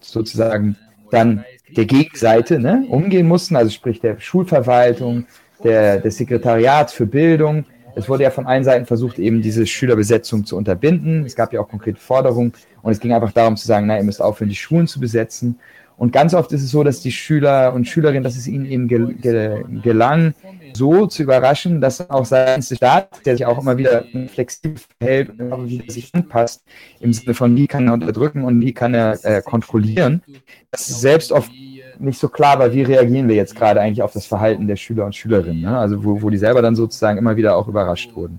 [0.00, 0.76] sozusagen
[1.10, 1.44] dann
[1.76, 5.26] der Gegenseite ne, umgehen mussten, also sprich der Schulverwaltung,
[5.62, 7.64] der, des Sekretariats für Bildung.
[7.94, 11.24] Es wurde ja von allen Seiten versucht, eben diese Schülerbesetzung zu unterbinden.
[11.24, 14.04] Es gab ja auch konkrete Forderungen und es ging einfach darum zu sagen, na, ihr
[14.04, 15.58] müsst aufhören, die Schulen zu besetzen.
[15.98, 18.86] Und ganz oft ist es so, dass die Schüler und Schülerinnen, dass es ihnen eben
[18.86, 20.32] gel gel gelang,
[20.72, 25.30] so zu überraschen, dass auch seitens des Staates, der sich auch immer wieder flexibel verhält
[25.30, 26.62] und immer wieder sich anpasst,
[27.00, 30.22] im Sinne von, wie kann er unterdrücken und wie kann er äh, kontrollieren,
[30.70, 31.50] dass selbst oft
[31.98, 35.04] nicht so klar war, wie reagieren wir jetzt gerade eigentlich auf das Verhalten der Schüler
[35.04, 35.62] und Schülerinnen.
[35.62, 35.76] Ne?
[35.76, 38.38] Also wo, wo die selber dann sozusagen immer wieder auch überrascht wurden.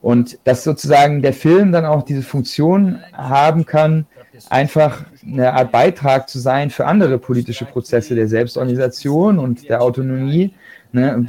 [0.00, 4.06] Und dass sozusagen der Film dann auch diese Funktion haben kann,
[4.50, 10.54] einfach eine Art Beitrag zu sein für andere politische Prozesse der Selbstorganisation und der Autonomie
[10.92, 11.26] ne,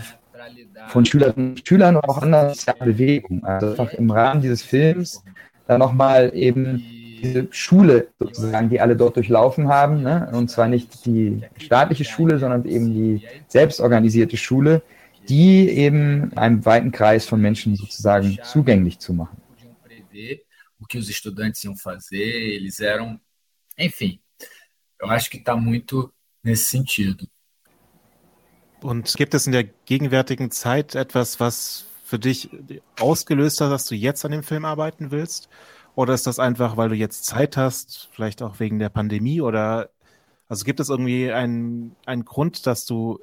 [0.87, 3.43] von Schülerinnen und Schülern und auch anderen Bewegungen.
[3.43, 5.23] Also einfach im Rahmen dieses Films
[5.67, 6.83] dann nochmal eben
[7.21, 10.29] diese Schule sozusagen, die alle dort durchlaufen haben, ne?
[10.33, 14.81] und zwar nicht die staatliche Schule, sondern eben die selbstorganisierte Schule,
[15.27, 19.37] die eben einem weiten Kreis von Menschen sozusagen zugänglich zu machen.
[20.85, 23.19] O que os estudantes iam fazer, eles eram.
[23.77, 24.21] Enfim,
[25.01, 27.27] eu acho que está muito nesse sentido.
[28.81, 32.49] Und gibt es in der gegenwärtigen Zeit etwas, was für dich
[32.99, 35.49] ausgelöst hat, dass du jetzt an dem Film arbeiten willst?
[35.95, 39.41] Oder ist das einfach, weil du jetzt Zeit hast, vielleicht auch wegen der Pandemie?
[39.41, 39.89] Oder
[40.47, 43.19] also gibt es irgendwie einen, einen Grund, dass du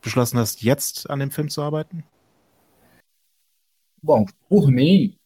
[0.00, 2.04] beschlossen hast, jetzt an dem Film zu arbeiten?
[4.02, 5.16] Bom, por mim,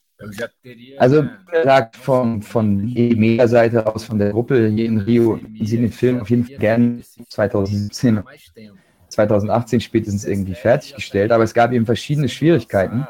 [0.98, 6.20] also, gesagt, von, von EMEA-Seite aus, von der Gruppe hier in Rio, Sie den Film
[6.20, 8.22] auf jeden Fall gerne 2017,
[9.08, 13.06] 2018 spätestens irgendwie fertiggestellt, aber es gab eben verschiedene Schwierigkeiten.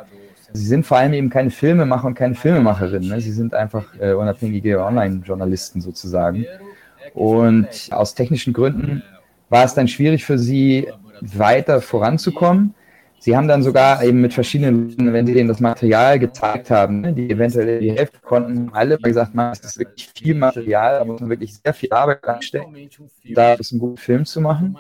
[0.52, 3.08] Sie sind vor allem eben keine Filmemacher und keine Filmemacherinnen.
[3.08, 3.20] Ne?
[3.20, 6.46] Sie sind einfach äh, unabhängige Online-Journalisten sozusagen.
[7.12, 9.02] Und aus technischen Gründen
[9.48, 10.88] war es dann schwierig für sie,
[11.20, 12.74] weiter voranzukommen.
[13.24, 17.14] Sie haben dann sogar eben mit verschiedenen, wenn sie denen das Material gezeigt haben, ne,
[17.14, 21.22] die eventuell die Hälfte konnten, alle gesagt, man, es ist wirklich viel Material, da muss
[21.22, 22.76] man wirklich sehr viel Arbeit anstecken,
[23.34, 24.76] da ist ein guter Film zu machen.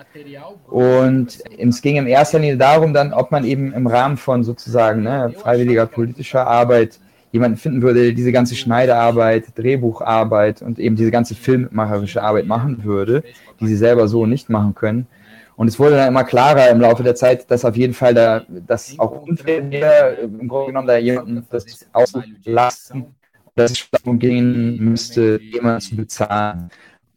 [0.66, 5.04] Und es ging in erster Linie darum dann, ob man eben im Rahmen von sozusagen
[5.04, 7.00] ne, freiwilliger politischer Arbeit
[7.32, 12.84] jemanden finden würde, der diese ganze Schneidearbeit, Drehbucharbeit und eben diese ganze filmmacherische Arbeit machen
[12.84, 13.24] würde,
[13.58, 15.06] die sie selber so nicht machen können.
[15.56, 18.42] Und es wurde dann immer klarer im Laufe der Zeit, dass auf jeden Fall da,
[18.66, 23.06] dass auch unfair wäre, im Grunde genommen da jemanden das auszulasten,
[23.54, 26.70] dass es darum gehen müsste, jemanden zu bezahlen.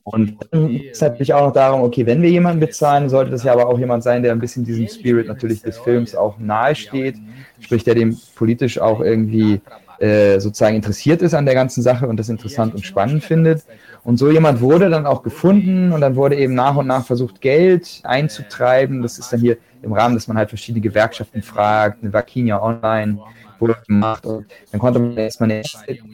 [0.03, 3.43] Und dann geht es natürlich auch noch darum, okay, wenn wir jemanden bezahlen, sollte das
[3.43, 6.75] ja aber auch jemand sein, der ein bisschen diesem Spirit natürlich des Films auch nahe
[6.75, 7.17] steht,
[7.59, 9.59] sprich, der dem politisch auch irgendwie
[9.99, 13.63] äh, sozusagen interessiert ist an der ganzen Sache und das interessant und spannend findet.
[14.03, 17.41] Und so jemand wurde dann auch gefunden und dann wurde eben nach und nach versucht,
[17.41, 19.01] Geld einzutreiben.
[19.01, 23.19] Das ist dann hier im Rahmen, dass man halt verschiedene Gewerkschaften fragt, eine Vakinia Online
[23.59, 25.63] wurde gemacht und dann konnte man erstmal eine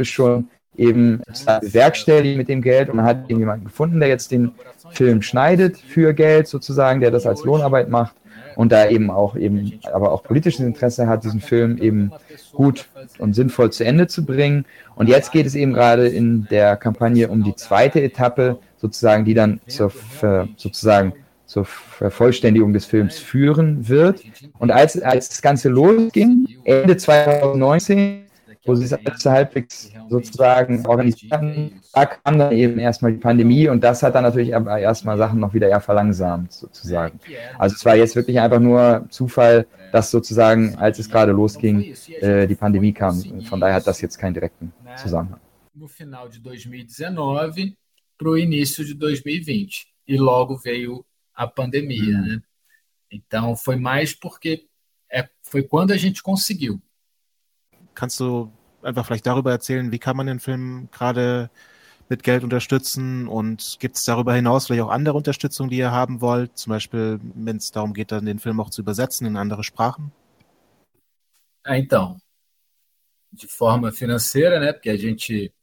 [0.05, 1.21] schon eben
[1.61, 4.53] bewerkstelligen mit dem Geld und man hat eben jemanden gefunden, der jetzt den
[4.91, 8.15] Film schneidet für Geld sozusagen, der das als Lohnarbeit macht
[8.55, 12.11] und da eben auch eben, aber auch politisches Interesse hat, diesen Film eben
[12.53, 12.87] gut
[13.19, 14.65] und sinnvoll zu Ende zu bringen.
[14.95, 19.33] Und jetzt geht es eben gerade in der Kampagne um die zweite Etappe, sozusagen, die
[19.33, 19.91] dann zur,
[20.57, 21.13] sozusagen
[21.45, 24.23] zur Vervollständigung des Films führen wird.
[24.59, 28.22] Und als, als das Ganze losging, Ende 2019,
[28.65, 34.03] wo sie es halbwegs sozusagen organisieren, da kam dann eben erstmal die Pandemie und das
[34.03, 37.19] hat dann natürlich aber erstmal Sachen noch wieder eher verlangsamt sozusagen.
[37.57, 42.47] Also es war jetzt wirklich einfach nur Zufall, dass sozusagen, als es gerade losging, äh,
[42.47, 43.21] die Pandemie kam.
[43.43, 45.39] Von daher hat das jetzt keinen direkten Zusammenhang.
[45.75, 47.75] No final de 2019
[48.17, 52.41] para o início de 2020 e logo veio a pandemia, né?
[53.11, 54.67] Então foi mais porque
[55.11, 56.81] é, foi quando a gente conseguiu.
[57.95, 58.51] Kannst du
[58.81, 61.49] einfach vielleicht darüber erzählen, wie kann man den Film gerade
[62.09, 66.21] mit Geld unterstützen und gibt es darüber hinaus vielleicht auch andere Unterstützung, die ihr haben
[66.21, 66.57] wollt?
[66.57, 70.11] Zum Beispiel, wenn es darum geht, dann den Film auch zu übersetzen in andere Sprachen?
[71.63, 72.17] Ah, então,
[73.31, 74.73] de forma financeira, né?
[74.73, 75.53] Porque a gente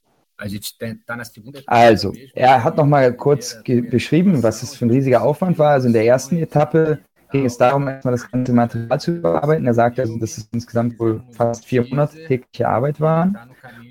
[1.67, 5.73] Also, er hat noch mal kurz beschrieben, was es für ein riesiger Aufwand war.
[5.73, 9.67] Also in der ersten Etappe ging es darum, erstmal das ganze Material zu überarbeiten.
[9.67, 13.39] Er sagte, also, dass es insgesamt wohl fast vier Monate tägliche Arbeit waren.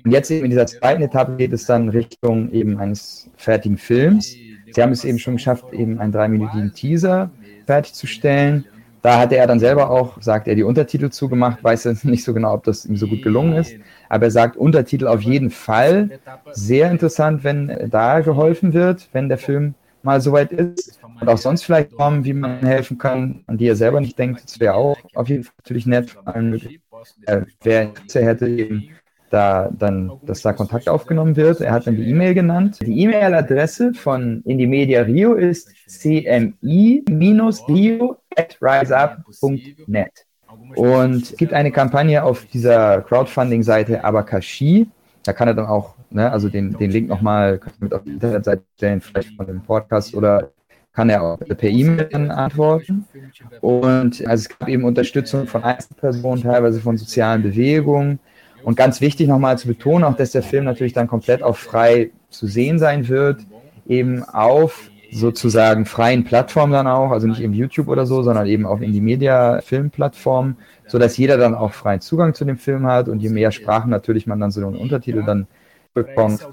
[0.04, 4.34] Und jetzt eben in dieser zweiten Etappe geht es dann Richtung eben eines fertigen Films.
[4.72, 7.30] Sie haben es eben schon geschafft, eben einen dreiminütigen Teaser
[7.66, 8.64] fertigzustellen.
[9.02, 12.34] Da hatte er dann selber auch, sagt er, die Untertitel zugemacht, weiß er nicht so
[12.34, 13.74] genau, ob das ihm so gut gelungen ist.
[14.08, 16.20] Aber er sagt, Untertitel auf jeden Fall.
[16.52, 21.00] Sehr interessant, wenn da geholfen wird, wenn der Film mal soweit ist.
[21.20, 24.42] Und auch sonst vielleicht Formen, wie man helfen kann, an die er selber nicht denkt.
[24.44, 26.16] Das wäre auch auf jeden Fall natürlich nett.
[27.26, 28.90] Äh, wer Interesse hätte, eben
[29.30, 31.60] da dann, dass da Kontakt aufgenommen wird.
[31.60, 32.78] Er hat dann die E-Mail genannt.
[32.82, 36.56] Die E-Mail-Adresse von Indie Rio ist cmi-rio
[38.36, 40.26] at riseup.net.
[40.74, 44.88] Und es gibt eine Kampagne auf dieser Crowdfunding-Seite Abakashi.
[45.22, 48.62] Da kann er dann auch, ne, also den, den Link nochmal mit auf die Internetseite
[48.76, 50.50] stellen, vielleicht von dem Podcast oder
[50.92, 53.06] kann er auch per E-Mail antworten.
[53.60, 58.18] Und also es gab eben Unterstützung von Einzelpersonen, teilweise von sozialen Bewegungen.
[58.62, 62.10] Und ganz wichtig nochmal zu betonen, auch dass der Film natürlich dann komplett auch frei
[62.28, 63.40] zu sehen sein wird,
[63.86, 68.66] eben auf sozusagen freien Plattformen dann auch, also nicht im YouTube oder so, sondern eben
[68.66, 70.56] auf Indie Media Filmplattformen,
[70.90, 73.90] so dass jeder dann auch freien Zugang zu dem Film hat und je mehr Sprachen
[73.90, 75.46] natürlich man dann so einen Untertitel dann
[75.94, 76.44] bekommt,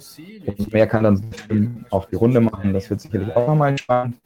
[0.46, 2.74] umso mehr kann dann der Film auch die Runde machen.
[2.74, 4.18] Das wird sicherlich auch nochmal spannend.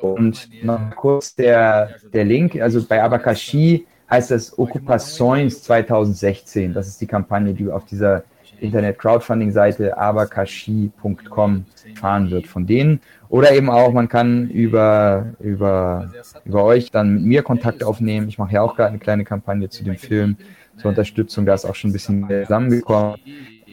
[0.00, 6.72] Und noch kurz der, der Link, also bei Abakashi heißt das Occupações 2016.
[6.72, 8.24] Das ist die Kampagne, die auf dieser
[8.60, 13.00] Internet-Crowdfunding-Seite abakashi.com fahren wird von denen.
[13.28, 16.10] Oder eben auch, man kann über, über,
[16.44, 18.28] über euch dann mit mir Kontakt aufnehmen.
[18.28, 20.36] Ich mache ja auch gerade eine kleine Kampagne zu dem Film
[20.76, 21.44] zur Unterstützung.
[21.44, 23.16] Da ist auch schon ein bisschen mehr zusammengekommen.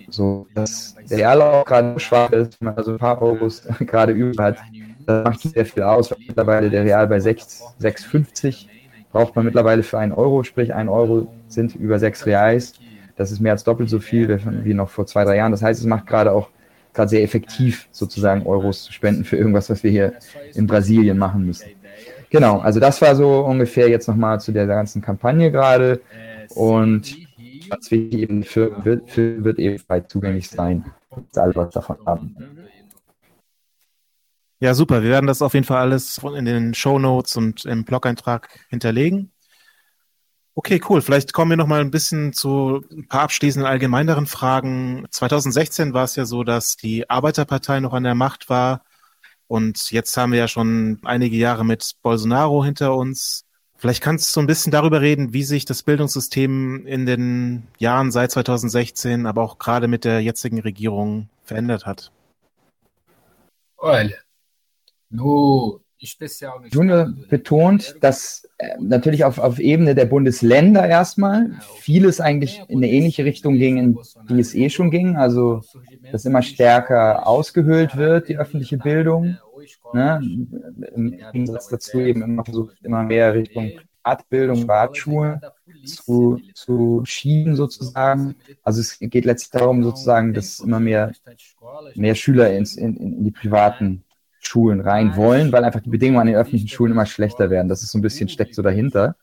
[0.10, 4.12] So, dass der Real auch gerade schwach ist, wenn man also ein paar Euros gerade
[4.12, 4.58] über hat.
[5.06, 6.14] Das macht sehr viel aus.
[6.28, 8.68] Mittlerweile der Real bei 6,50
[9.12, 12.74] braucht man mittlerweile für einen Euro, sprich ein Euro sind über sechs Reais.
[13.16, 15.52] Das ist mehr als doppelt so viel wie noch vor zwei, drei Jahren.
[15.52, 16.50] Das heißt, es macht gerade auch
[16.94, 20.14] gerade sehr effektiv, sozusagen Euros zu spenden für irgendwas, was wir hier
[20.54, 21.70] in Brasilien machen müssen.
[22.30, 26.02] Genau, also das war so ungefähr jetzt nochmal zu der ganzen Kampagne gerade.
[26.50, 27.16] Und
[27.70, 30.86] ganz wichtig, eben für, wird, für, wird eben frei zugänglich sein,
[31.32, 32.36] dass alle was davon haben.
[34.60, 35.04] Ja, super.
[35.04, 39.32] Wir werden das auf jeden Fall alles in den Show Notes und im Blog-Eintrag hinterlegen.
[40.58, 41.02] Okay, cool.
[41.02, 45.06] Vielleicht kommen wir noch mal ein bisschen zu ein paar abschließenden allgemeineren Fragen.
[45.12, 48.82] 2016 war es ja so, dass die Arbeiterpartei noch an der Macht war.
[49.48, 53.44] Und jetzt haben wir ja schon einige Jahre mit Bolsonaro hinter uns.
[53.76, 58.32] Vielleicht kannst du ein bisschen darüber reden, wie sich das Bildungssystem in den Jahren seit
[58.32, 62.14] 2016, aber auch gerade mit der jetzigen Regierung verändert hat.
[63.78, 64.16] Olha,
[65.10, 65.82] no,
[66.72, 72.90] Junior betont, dass äh, natürlich auf, auf Ebene der Bundesländer erstmal vieles eigentlich in eine
[72.90, 75.16] ähnliche Richtung ging, in die es eh schon ging.
[75.16, 75.62] Also,
[76.12, 79.38] dass immer stärker ausgehöhlt wird, die öffentliche Bildung.
[79.94, 80.22] Ne?
[80.96, 83.72] Im Gegensatz dazu eben immer versucht, immer mehr Richtung
[84.06, 85.42] Privatbildung, Privatschulen
[85.86, 88.36] zu, zu schieben sozusagen.
[88.64, 91.14] Also es geht letztlich darum sozusagen, dass immer mehr,
[91.96, 94.04] mehr Schüler ins, in, in die privaten
[94.46, 97.68] Schulen rein wollen, weil einfach die Bedingungen an den öffentlichen Schulen immer schlechter werden.
[97.68, 99.16] Das ist so ein bisschen, steckt so dahinter.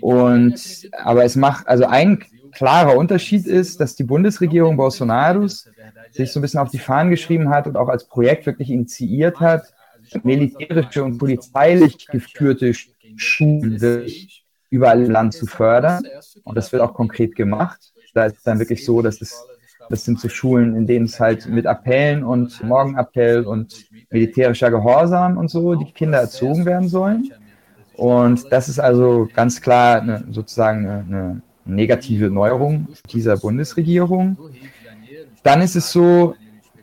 [0.00, 5.68] Und, aber es macht, also ein klarer Unterschied ist, dass die Bundesregierung Bolsonaros
[6.10, 9.40] sich so ein bisschen auf die Fahnen geschrieben hat und auch als Projekt wirklich initiiert
[9.40, 9.74] hat,
[10.22, 12.72] militärische und polizeilich geführte
[13.16, 13.78] Schulen
[14.70, 16.04] überall im Land zu fördern.
[16.44, 17.92] Und das wird auch konkret gemacht.
[18.14, 19.44] Da ist es dann wirklich so, dass es,
[19.88, 25.36] das sind so Schulen, in denen es halt mit Appellen und Morgenappell und militärischer Gehorsam
[25.38, 27.30] und so die Kinder erzogen werden sollen.
[27.94, 34.36] Und das ist also ganz klar eine, sozusagen eine, eine negative Neuerung dieser Bundesregierung.
[35.42, 36.34] Dann ist es so,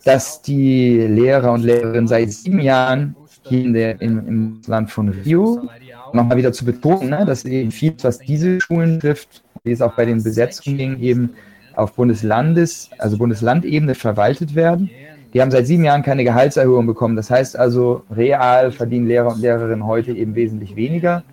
[0.03, 5.09] dass die Lehrer und Lehrerinnen seit sieben Jahren hier in der, im, im Land von
[5.09, 5.69] Rio
[6.13, 9.95] nochmal wieder zu betonen, ne, dass eben viel, was diese Schulen trifft, wie es auch
[9.95, 11.31] bei den Besetzungen eben
[11.75, 14.89] auf Bundeslandes, also Bundeslandebene verwaltet werden.
[15.33, 17.15] Die haben seit sieben Jahren keine Gehaltserhöhung bekommen.
[17.15, 21.23] Das heißt also, real verdienen Lehrer und Lehrerinnen heute eben wesentlich weniger,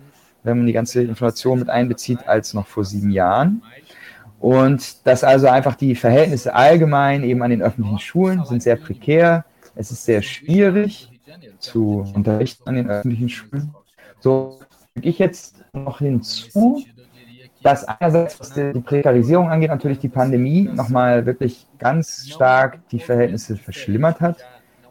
[0.43, 3.61] wenn man die ganze Inflation mit einbezieht, als noch vor sieben Jahren.
[4.39, 9.45] Und dass also einfach die Verhältnisse allgemein eben an den öffentlichen Schulen sind sehr prekär.
[9.75, 11.09] Es ist sehr schwierig
[11.59, 13.75] zu unterrichten an den öffentlichen Schulen.
[14.19, 14.59] So
[14.95, 16.83] füge ich jetzt noch hinzu,
[17.63, 23.55] dass einerseits, was die Prekarisierung angeht, natürlich die Pandemie nochmal wirklich ganz stark die Verhältnisse
[23.55, 24.37] verschlimmert hat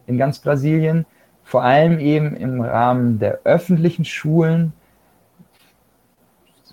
[0.06, 1.06] in ganz Brasilien.
[1.42, 4.72] Vor allem eben im Rahmen der öffentlichen Schulen.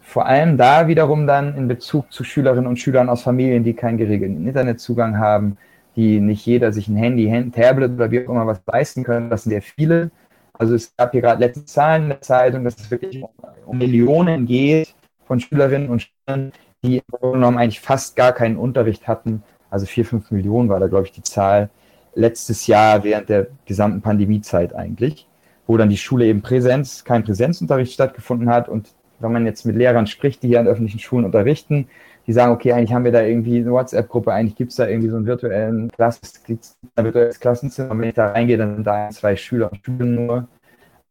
[0.04, 3.98] Vor allem da wiederum dann in Bezug zu Schülerinnen und Schülern aus Familien, die keinen
[3.98, 5.58] geregelten Internetzugang haben,
[5.96, 9.30] die nicht jeder sich ein Handy, ein Tablet oder wie auch immer was leisten können.
[9.30, 10.12] Das sind sehr viele.
[10.54, 13.24] Also es gab hier gerade letzte Zahlen in der Zeitung, dass es wirklich
[13.66, 14.94] um Millionen geht,
[15.28, 16.52] von Schülerinnen und Schülern,
[16.84, 19.44] die im Grunde genommen eigentlich fast gar keinen Unterricht hatten.
[19.70, 21.70] Also vier, fünf Millionen war da, glaube ich, die Zahl
[22.16, 25.28] letztes Jahr während der gesamten Pandemiezeit eigentlich,
[25.68, 28.70] wo dann die Schule eben Präsenz, kein Präsenzunterricht stattgefunden hat.
[28.70, 31.88] Und wenn man jetzt mit Lehrern spricht, die hier an öffentlichen Schulen unterrichten,
[32.26, 35.10] die sagen, okay, eigentlich haben wir da irgendwie eine WhatsApp-Gruppe, eigentlich gibt es da irgendwie
[35.10, 36.60] so einen virtuellen Klassenzimmer,
[36.96, 37.98] ein virtuelles Klassenzimmer.
[37.98, 40.48] Wenn ich da reingehe, dann sind da ein, zwei Schüler und Schüler nur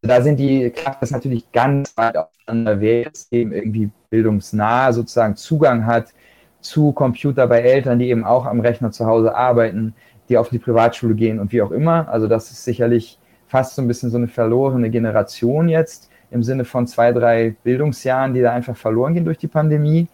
[0.06, 5.86] da sind die Klassen natürlich ganz weit auseinander, wer jetzt eben irgendwie bildungsnah sozusagen Zugang
[5.86, 6.12] hat
[6.60, 9.94] zu Computer bei Eltern, die eben auch am Rechner zu Hause arbeiten,
[10.28, 12.08] die auf die Privatschule gehen und wie auch immer.
[12.08, 16.64] Also das ist sicherlich fast so ein bisschen so eine verlorene Generation jetzt im Sinne
[16.64, 20.08] von zwei, drei Bildungsjahren, die da einfach verloren gehen durch die Pandemie.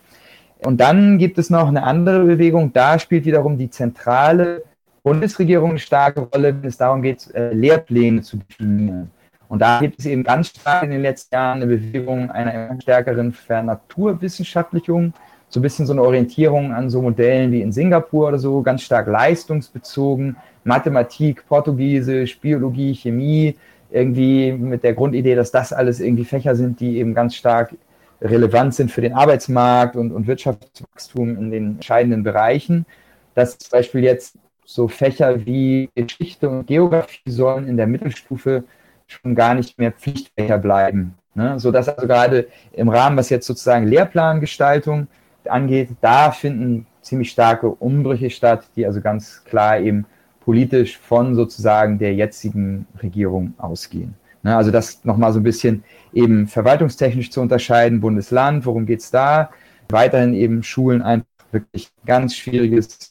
[0.59, 4.63] Und dann gibt es noch eine andere Bewegung, da spielt wiederum die zentrale
[5.03, 9.11] Bundesregierung eine starke Rolle, wenn es darum geht, äh, Lehrpläne zu definieren.
[9.53, 13.33] Und da gibt es eben ganz stark in den letzten Jahren eine Bewegung einer stärkeren
[13.33, 15.13] Vernaturwissenschaftlichung,
[15.51, 18.81] so ein bisschen so eine Orientierung an so Modellen wie in Singapur oder so, ganz
[18.81, 23.55] stark leistungsbezogen, Mathematik, Portugiesisch, Biologie, Chemie,
[23.91, 27.75] irgendwie mit der Grundidee, dass das alles irgendwie Fächer sind, die eben ganz stark
[28.23, 32.87] relevant sind für den Arbeitsmarkt und, und Wirtschaftswachstum in den entscheidenden Bereichen.
[33.35, 38.65] Dass zum Beispiel jetzt so Fächer wie Geschichte und Geografie sollen in der Mittelstufe
[39.13, 41.15] schon gar nicht mehr Pflichtfächer bleiben.
[41.35, 41.59] Ne?
[41.59, 45.07] Sodass also gerade im Rahmen, was jetzt sozusagen Lehrplangestaltung
[45.49, 50.07] angeht, da finden ziemlich starke Umbrüche statt, die also ganz klar eben
[50.41, 54.15] politisch von sozusagen der jetzigen Regierung ausgehen.
[54.43, 54.57] Ne?
[54.57, 59.51] Also das nochmal so ein bisschen eben verwaltungstechnisch zu unterscheiden, Bundesland, worum geht es da?
[59.89, 63.11] Weiterhin eben Schulen einfach wirklich ganz schwieriges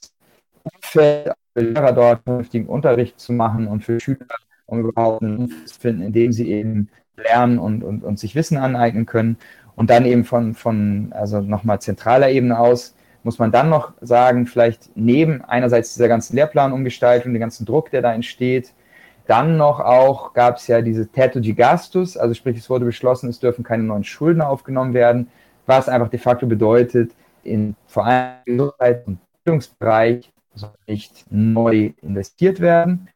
[0.64, 4.26] Umfeld, für Lehrer dort vernünftigen Unterricht zu machen und für Schüler
[4.72, 8.58] um überhaupt einen zu finden, in dem sie eben lernen und, und, und sich Wissen
[8.58, 9.38] aneignen können.
[9.76, 14.48] Und dann eben von, von also nochmal zentraler Ebene aus, muss man dann noch sagen,
[14.48, 18.74] vielleicht neben einerseits dieser ganzen Lehrplanumgestaltung, dem ganzen Druck, der da entsteht,
[19.28, 23.30] dann noch auch gab es ja diese Teto de Gastus, also sprich, es wurde beschlossen,
[23.30, 25.28] es dürfen keine neuen Schulden aufgenommen werden,
[25.68, 27.12] was einfach de facto bedeutet,
[27.44, 33.10] in vor allem Gesundheits- und Bildungsbereich soll nicht neu investiert werden.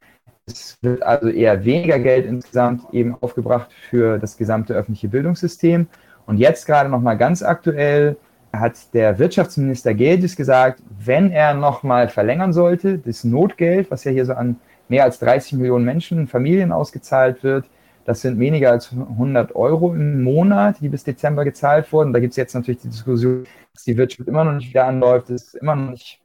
[0.48, 5.88] Es wird also eher weniger Geld insgesamt eben aufgebracht für das gesamte öffentliche Bildungssystem.
[6.24, 8.16] Und jetzt gerade nochmal ganz aktuell
[8.52, 14.24] hat der Wirtschaftsminister Geldes gesagt, wenn er nochmal verlängern sollte, das Notgeld, was ja hier
[14.24, 17.66] so an mehr als 30 Millionen Menschen, Familien ausgezahlt wird,
[18.04, 22.12] Das sind weniger als 100 Euro im Monat, die bis Dezember gezahlt wurden.
[22.12, 25.28] Da gibt es jetzt natürlich die Diskussion, dass die Wirtschaft immer noch nicht wieder anläuft,
[25.30, 26.20] dass immer noch nicht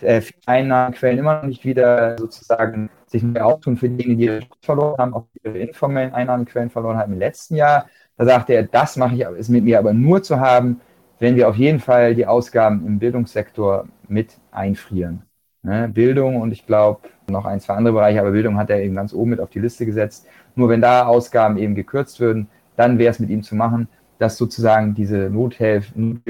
[0.00, 4.98] äh, Einnahmenquellen immer noch nicht wieder sozusagen sich neu auftun für diejenigen, die ihre verloren
[4.98, 7.86] haben, auch ihre informellen Einnahmenquellen verloren haben im letzten Jahr.
[8.16, 10.80] Da sagte er, das mache ich, ist mit mir aber nur zu haben,
[11.18, 15.22] wenn wir auf jeden Fall die Ausgaben im Bildungssektor mit einfrieren.
[15.62, 15.88] Ne?
[15.88, 19.12] Bildung und ich glaube noch ein, zwei andere Bereiche, aber Bildung hat er eben ganz
[19.12, 20.26] oben mit auf die Liste gesetzt.
[20.54, 23.88] Nur wenn da Ausgaben eben gekürzt würden, dann wäre es mit ihm zu machen,
[24.18, 26.22] dass sozusagen diese Nothilfen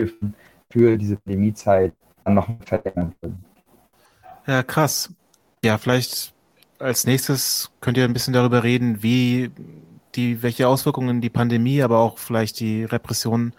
[0.70, 1.92] für diese Pandemiezeit
[2.24, 3.44] dann noch verlängern würden.
[4.46, 5.12] Ja, krass.
[5.64, 6.35] Ja, vielleicht
[6.78, 9.50] als nächstes könnt ihr ein bisschen darüber reden, wie
[10.14, 13.52] die, welche Auswirkungen die Pandemie, aber auch vielleicht die Repression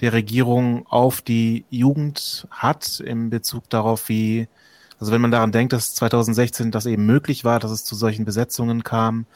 [0.00, 4.48] der Regierung auf die Jugend hat in Bezug darauf, wie,
[4.98, 8.24] also wenn man daran denkt, dass 2016 das eben möglich war, dass es zu solchen
[8.24, 9.26] Besetzungen kam,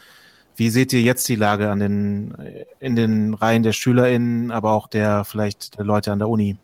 [0.57, 2.35] wie seht ihr jetzt die Lage an den,
[2.79, 6.57] in den Reihen der SchülerInnen, aber auch der vielleicht der Leute an der Uni?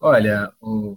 [0.00, 0.96] Olha, o,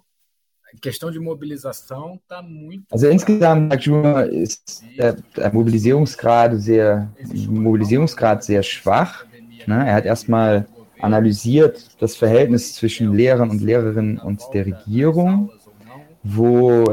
[0.82, 2.86] questão de mobilização está muito.
[2.92, 7.10] Also insgesamt, sagt Juma, ist der, der Mobilisierungsgrad sehr,
[7.48, 9.26] Mobilisierungsgrad sehr schwach.
[9.68, 9.88] Ne?
[9.88, 10.66] Er hat erstmal
[11.00, 15.52] analysiert das Verhältnis zwischen Lehrern und Lehrerinnen und der Regierung,
[16.24, 16.86] wo,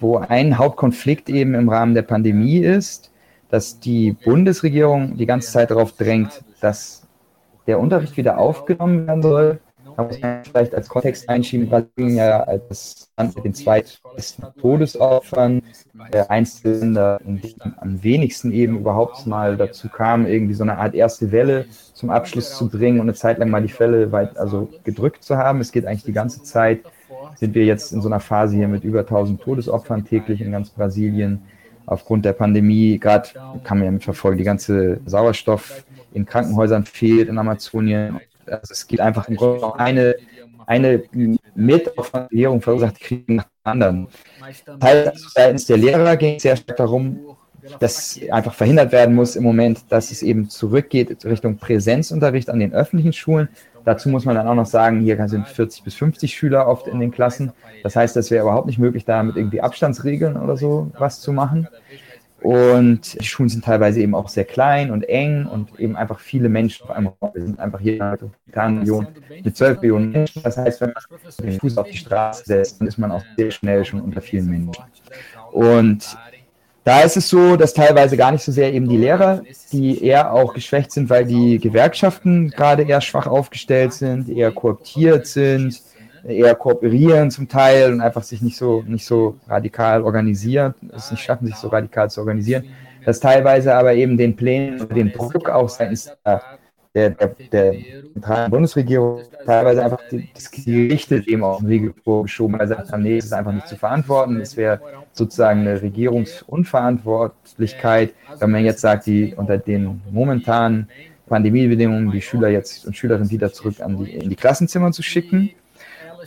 [0.00, 3.10] wo ein Hauptkonflikt eben im Rahmen der Pandemie ist,
[3.50, 7.06] dass die Bundesregierung die ganze Zeit darauf drängt, dass
[7.66, 9.60] der Unterricht wieder aufgenommen werden soll.
[10.02, 15.62] Da muss man vielleicht als Kontext einschieben, Brasilien ja als Land mit den zweitbesten Todesopfern,
[16.12, 20.94] der Einzelne, in dem am wenigsten eben überhaupt mal dazu kam, irgendwie so eine Art
[20.94, 24.68] erste Welle zum Abschluss zu bringen und eine Zeit lang mal die Fälle weit, also
[24.82, 25.60] gedrückt zu haben.
[25.60, 26.80] Es geht eigentlich die ganze Zeit,
[27.36, 30.70] sind wir jetzt in so einer Phase hier mit über 1000 Todesopfern täglich in ganz
[30.70, 31.42] Brasilien
[31.86, 33.28] aufgrund der Pandemie, gerade
[33.62, 38.20] kann man ja mitverfolgen, die ganze Sauerstoff in Krankenhäusern fehlt in Amazonien.
[38.46, 40.16] Also es geht einfach im Grunde noch eine,
[40.66, 41.02] eine
[41.54, 44.08] Metaufwandierung verursacht Krieg nach dem anderen.
[45.34, 47.18] Seitens der Lehrer ging es sehr stark darum,
[47.78, 52.72] dass einfach verhindert werden muss im Moment, dass es eben zurückgeht Richtung Präsenzunterricht an den
[52.72, 53.48] öffentlichen Schulen.
[53.84, 57.00] Dazu muss man dann auch noch sagen, hier sind 40 bis 50 Schüler oft in
[57.00, 57.52] den Klassen.
[57.82, 61.32] Das heißt, es wäre überhaupt nicht möglich, da mit irgendwie Abstandsregeln oder so was zu
[61.32, 61.68] machen.
[62.42, 66.48] Und die Schulen sind teilweise eben auch sehr klein und eng und eben einfach viele
[66.48, 67.14] Menschen auf einmal.
[67.34, 68.18] Wir sind einfach hier
[68.52, 69.08] in
[69.44, 70.42] mit 12 Millionen Menschen.
[70.42, 73.50] Das heißt, wenn man den Fuß auf die Straße setzt, dann ist man auch sehr
[73.50, 74.84] schnell schon unter vielen Menschen.
[75.52, 76.16] Und
[76.84, 80.32] da ist es so, dass teilweise gar nicht so sehr eben die Lehrer, die eher
[80.32, 85.80] auch geschwächt sind, weil die Gewerkschaften gerade eher schwach aufgestellt sind, eher kooptiert sind,
[86.26, 91.22] eher kooperieren zum Teil und einfach sich nicht so, nicht so radikal organisieren, es nicht
[91.22, 92.64] schaffen, sich so radikal zu organisieren,
[93.04, 96.42] dass teilweise aber eben den Plänen, den Druck auch seitens der
[96.94, 97.74] der, der, der
[98.50, 103.16] Bundesregierung teilweise einfach die, das Gerichte dem auf den Riegel vorgeschoben, weil sie haben, nee,
[103.16, 104.38] es ist einfach nicht zu verantworten.
[104.40, 104.80] Es wäre
[105.12, 110.88] sozusagen eine Regierungsunverantwortlichkeit, wenn man jetzt sagt, die unter den momentanen
[111.26, 115.50] Pandemiebedingungen die Schüler jetzt und Schülerinnen wieder zurück die, in die Klassenzimmer zu schicken.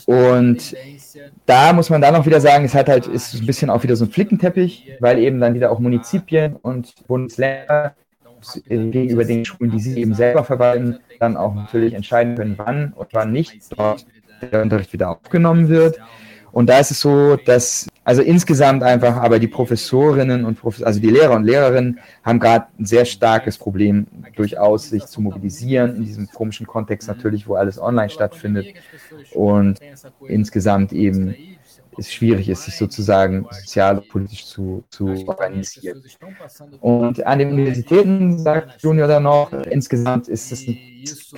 [0.05, 0.75] Und
[1.45, 3.95] da muss man dann auch wieder sagen, es hat halt, ist ein bisschen auch wieder
[3.95, 7.95] so ein Flickenteppich, weil eben dann wieder auch Munizipien und Bundesländer
[8.67, 13.07] gegenüber den Schulen, die sie eben selber verwalten, dann auch natürlich entscheiden können, wann und
[13.13, 14.05] wann nicht dort
[14.51, 15.99] der Unterricht wieder aufgenommen wird.
[16.51, 20.99] Und da ist es so, dass also insgesamt einfach, aber die Professorinnen und Profes also
[20.99, 26.05] die Lehrer und Lehrerinnen haben gerade ein sehr starkes Problem, durchaus sich zu mobilisieren in
[26.05, 28.67] diesem komischen Kontext natürlich, wo alles online stattfindet
[29.33, 29.79] und
[30.27, 31.35] insgesamt eben
[31.97, 36.03] es schwierig ist, sich sozusagen sozial und politisch zu, zu organisieren.
[36.81, 40.77] Und an den Universitäten, sagt Junior dann noch, insgesamt ist es ein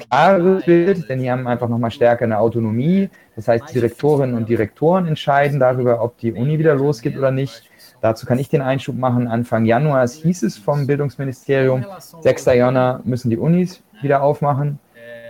[0.10, 3.10] klares Bild, denn die haben einfach nochmal stärker eine Autonomie.
[3.38, 7.70] Das heißt, Direktorinnen und Direktoren entscheiden darüber, ob die Uni wieder losgeht oder nicht.
[8.02, 9.28] Dazu kann ich den Einschub machen.
[9.28, 11.86] Anfang Januar hieß es vom Bildungsministerium,
[12.22, 12.46] 6.
[12.46, 14.80] Januar müssen die Unis wieder aufmachen.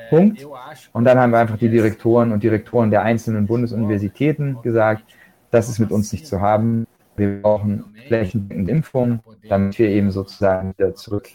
[0.09, 0.47] Punkt.
[0.93, 5.03] Und dann haben wir einfach die Direktoren und Direktoren der einzelnen Bundesuniversitäten gesagt,
[5.51, 6.87] das ist mit uns nicht zu haben.
[7.17, 11.27] Wir brauchen flächendeckende Impfungen, damit wir eben sozusagen wieder zurück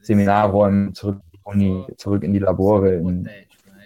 [0.00, 3.28] Seminarräumen, zurück in die Uni, zurück in die Labore in,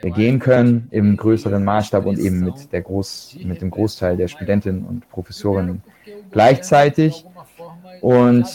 [0.02, 4.84] gehen können im größeren Maßstab und eben mit, der Groß, mit dem Großteil der Studentinnen
[4.84, 5.82] und Professorinnen
[6.30, 7.24] gleichzeitig.
[8.00, 8.46] Und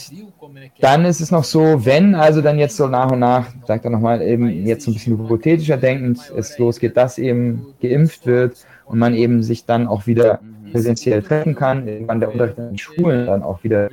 [0.80, 3.92] dann ist es noch so, wenn also dann jetzt so nach und nach, sagt er
[3.92, 9.14] nochmal, eben jetzt ein bisschen hypothetischer denkend, es losgeht, dass eben geimpft wird und man
[9.14, 10.40] eben sich dann auch wieder
[10.72, 13.90] präsentiell treffen kann, wann der Unterricht in den Schulen dann auch wieder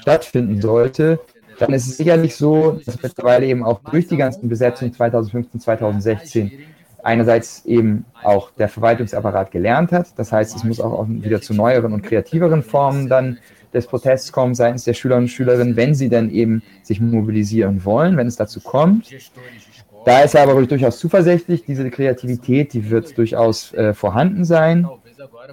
[0.00, 1.20] stattfinden sollte,
[1.58, 6.52] dann ist es sicherlich so, dass mittlerweile eben auch durch die ganzen Besetzungen 2015, 2016
[7.04, 10.18] einerseits eben auch der Verwaltungsapparat gelernt hat.
[10.18, 13.38] Das heißt, es muss auch wieder zu neueren und kreativeren Formen dann
[13.72, 18.16] des Protests kommen seitens der Schüler und Schülerinnen, wenn sie dann eben sich mobilisieren wollen,
[18.16, 19.10] wenn es dazu kommt.
[20.04, 24.86] Da ist er aber durchaus zuversichtlich, diese Kreativität, die wird durchaus äh, vorhanden sein.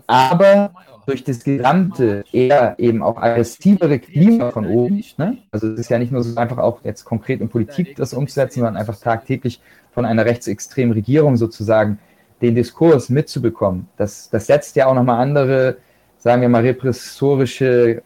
[0.08, 0.72] Aber
[1.12, 5.38] durch das gesamte, eher eben auch aggressivere Klima von oben, ne?
[5.52, 8.60] also es ist ja nicht nur so einfach auch jetzt konkret in Politik das umzusetzen,
[8.62, 12.00] sondern einfach tagtäglich von einer rechtsextremen Regierung sozusagen
[12.42, 13.88] den Diskurs mitzubekommen.
[13.98, 15.78] Das, das setzt ja auch nochmal andere,
[16.18, 18.02] sagen wir mal, repressorische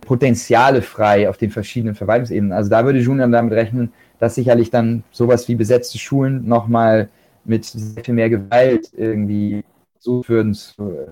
[0.00, 2.52] Potenziale frei auf den verschiedenen Verwaltungsebenen.
[2.52, 7.10] Also da würde Julian damit rechnen, dass sicherlich dann sowas wie besetzte Schulen nochmal
[7.44, 9.62] mit sehr viel mehr Gewalt irgendwie
[10.00, 10.54] sucht, würden,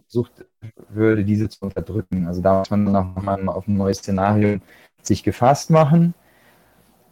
[0.07, 0.33] sucht
[0.89, 2.27] würde, diese zu unterdrücken.
[2.27, 4.59] Also da muss man nochmal auf ein neues Szenario
[5.03, 6.15] sich gefasst machen.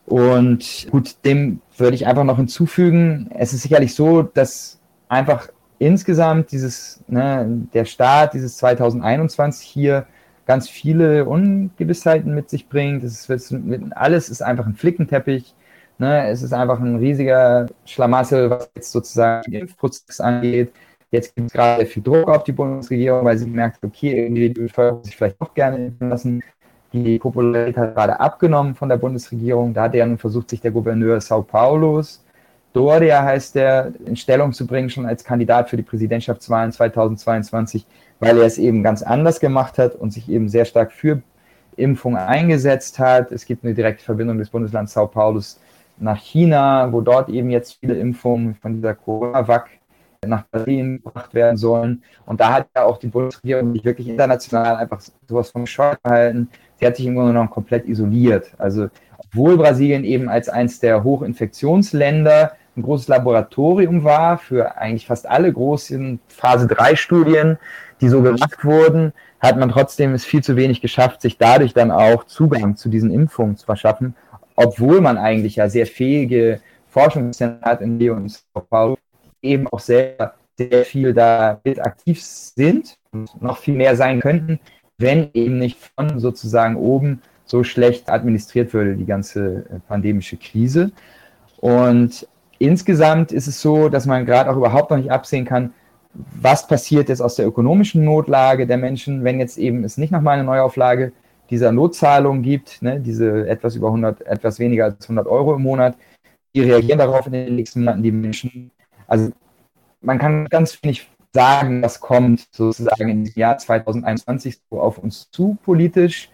[0.07, 5.49] Und gut, dem würde ich einfach noch hinzufügen, es ist sicherlich so, dass einfach
[5.79, 10.07] insgesamt dieses, ne, der Start dieses 2021 hier
[10.47, 13.03] ganz viele Ungewissheiten mit sich bringt.
[13.03, 13.55] Es ist,
[13.91, 15.55] alles ist einfach ein Flickenteppich.
[15.99, 16.29] Ne?
[16.29, 20.73] Es ist einfach ein riesiger Schlamassel, was jetzt sozusagen den Impfprozess angeht.
[21.11, 24.61] Jetzt gibt es gerade viel Druck auf die Bundesregierung, weil sie merkt, okay, irgendwie die
[24.63, 26.43] Bevölkerung sich vielleicht doch gerne impfen lassen.
[26.93, 29.73] Die Popularität hat gerade abgenommen von der Bundesregierung.
[29.75, 32.25] Da hat ja nun versucht, sich der Gouverneur Sao Paulos,
[32.77, 37.87] Doria heißt der, in Stellung zu bringen, schon als Kandidat für die Präsidentschaftswahlen 2022,
[38.21, 41.23] weil er es eben ganz anders gemacht hat und sich eben sehr stark für
[41.77, 43.33] Impfung eingesetzt hat.
[43.33, 45.59] Es gibt eine direkte Verbindung des Bundeslands Sao Paulos
[45.97, 49.71] nach China, wo dort eben jetzt viele Impfungen von dieser Coronavac
[50.27, 52.03] nach Berlin gebracht werden sollen.
[52.25, 56.49] Und da hat ja auch die Bundesregierung sich wirklich international einfach sowas von Schock gehalten.
[56.79, 58.53] Sie hat sich im Grunde genommen komplett isoliert.
[58.59, 65.27] Also obwohl Brasilien eben als eines der Hochinfektionsländer ein großes Laboratorium war für eigentlich fast
[65.27, 67.59] alle großen Phase-3-Studien,
[68.01, 71.91] die so gemacht wurden, hat man trotzdem es viel zu wenig geschafft, sich dadurch dann
[71.91, 74.15] auch Zugang zu diesen Impfungen zu verschaffen,
[74.55, 78.99] obwohl man eigentlich ja sehr fähige Forschungszentren hat in Leo und Sao Paulo,
[79.43, 84.61] eben auch sehr, sehr viel da mit aktiv sind und noch viel mehr sein könnten,
[84.99, 90.91] wenn eben nicht von sozusagen oben so schlecht administriert würde, die ganze äh, pandemische Krise.
[91.59, 92.27] Und
[92.59, 95.73] insgesamt ist es so, dass man gerade auch überhaupt noch nicht absehen kann,
[96.13, 100.35] was passiert jetzt aus der ökonomischen Notlage der Menschen, wenn jetzt eben es nicht nochmal
[100.35, 101.13] eine Neuauflage
[101.51, 105.97] dieser Notzahlung gibt, ne, diese etwas über 100, etwas weniger als 100 Euro im Monat.
[106.55, 108.71] Die reagieren darauf in den nächsten Monaten, die Menschen.
[109.07, 109.33] Also
[110.01, 115.59] man kann ganz wenig sagen, was kommt sozusagen im Jahr 2021 so auf uns zu
[115.65, 116.31] politisch.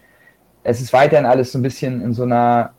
[0.63, 2.73] Es ist weiterhin alles so ein bisschen in so einer,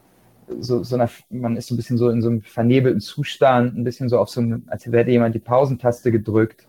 [0.59, 3.85] so, so einer, man ist so ein bisschen so in so einem vernebelten Zustand, ein
[3.85, 6.67] bisschen so auf so einem, als hätte jemand die Pausentaste gedrückt.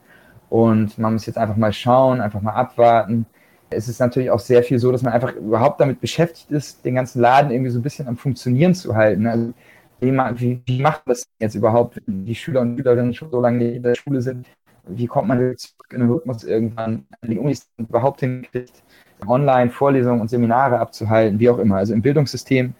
[0.50, 3.26] Und man muss jetzt einfach mal schauen, einfach mal abwarten.
[3.70, 6.96] Es ist natürlich auch sehr viel so, dass man einfach überhaupt damit beschäftigt ist, den
[6.96, 9.26] ganzen Laden irgendwie so ein bisschen am Funktionieren zu halten.
[9.26, 9.54] Also
[10.00, 13.42] wie, wie, wie macht man das jetzt überhaupt, wenn die Schüler und Schülerinnen schon so
[13.42, 14.48] lange in der Schule sind?
[14.88, 18.84] Wie kommt man zurück in den Rhythmus irgendwann, an die Unis überhaupt hinkriegt,
[19.26, 21.78] online Vorlesungen und Seminare abzuhalten, wie auch immer.
[21.78, 22.74] Also im Bildungssystem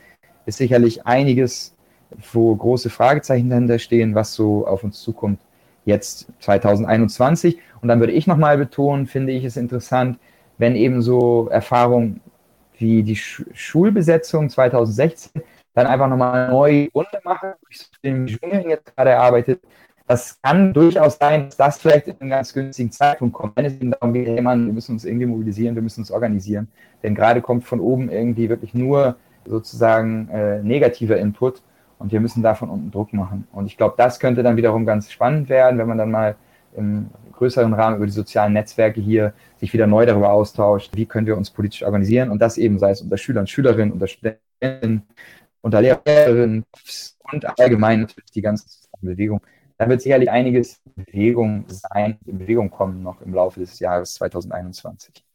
[0.46, 1.76] ist sicherlich einiges,
[2.34, 5.40] wo große Fragezeichen dahinter stehen, was so auf uns zukommt
[5.86, 7.60] jetzt 2021.
[7.82, 10.20] Und dann würde ich nochmal betonen, finde ich es interessant,
[10.58, 12.22] wenn eben so Erfahrungen
[12.78, 15.42] wie die Schulbesetzung 2016
[15.76, 17.54] dann einfach nochmal eine neue Runde machen,
[18.04, 19.62] den Junior jetzt gerade erarbeitet.
[20.08, 23.56] Das kann durchaus sein, dass das vielleicht in einem ganz günstigen Zeitpunkt kommt.
[23.58, 26.12] Wenn es eben darum geht, hey Mann, wir müssen uns irgendwie mobilisieren, wir müssen uns
[26.12, 26.68] organisieren.
[27.04, 29.16] Denn gerade kommt von oben irgendwie wirklich nur
[29.46, 31.62] sozusagen äh, negativer Input
[31.98, 33.48] und wir müssen davon unten Druck machen.
[33.52, 36.36] Und ich glaube, das könnte dann wiederum ganz spannend werden, wenn man dann mal
[36.78, 41.28] im größeren Rahmen über die sozialen Netzwerke hier sich wieder neu darüber austauscht, wie können
[41.28, 45.04] wir uns politisch organisieren und das eben sei es unter Schülern, Schülerinnen, unter Studenten,
[45.66, 46.64] unter Lehrerinnen
[47.32, 48.68] und allgemein natürlich die ganze
[49.02, 49.42] Bewegung.
[49.80, 54.14] Da wird sicherlich einiges in Bewegung sein, in Bewegung kommen noch im Laufe des Jahres
[54.14, 55.26] 2021.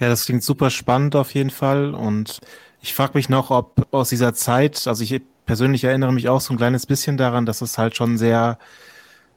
[0.00, 2.40] Ja, das klingt super spannend auf jeden Fall und
[2.80, 6.54] ich frage mich noch, ob aus dieser Zeit, also ich persönlich erinnere mich auch so
[6.54, 8.58] ein kleines bisschen daran, dass es halt schon sehr,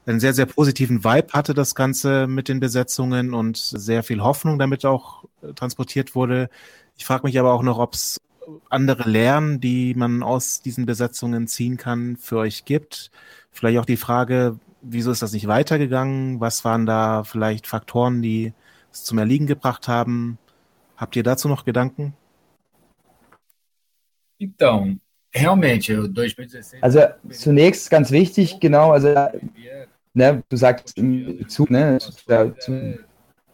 [0.05, 4.59] einen sehr, sehr positiven Vibe hatte, das Ganze mit den Besetzungen und sehr viel Hoffnung
[4.59, 6.49] damit auch äh, transportiert wurde.
[6.95, 8.17] Ich frage mich aber auch noch, ob es
[8.69, 13.11] andere Lehren, die man aus diesen Besetzungen ziehen kann, für euch gibt.
[13.51, 16.39] Vielleicht auch die Frage, wieso ist das nicht weitergegangen?
[16.39, 18.53] Was waren da vielleicht Faktoren, die
[18.91, 20.37] es zum Erliegen gebracht haben?
[20.97, 22.13] Habt ihr dazu noch Gedanken?
[24.37, 24.99] Então,
[25.33, 26.81] realmente, 2016.
[26.81, 29.13] Also zunächst ganz wichtig, genau, also
[30.13, 30.95] ne, du sagst
[31.47, 32.99] zu, ne, zu, zu,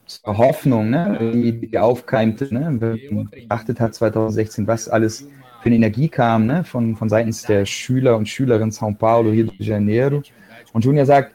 [0.08, 2.98] zur Hoffnung, ne, die, aufkeimte, ne,
[3.32, 5.28] beachtet hat 2016, was alles
[5.62, 9.48] für eine Energie kam, ne, von, von seitens der Schüler und Schülerinnen São Paulo, Rio
[9.48, 10.22] de Janeiro.
[10.74, 11.34] Und Junior sagt,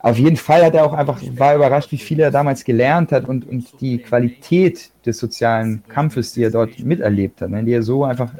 [0.00, 3.28] auf jeden Fall hat er auch einfach, war überrascht, wie viel er damals gelernt hat
[3.28, 7.82] und, und die Qualität des sozialen Kampfes, die er dort miterlebt hat, ne, die er
[7.82, 8.32] so einfach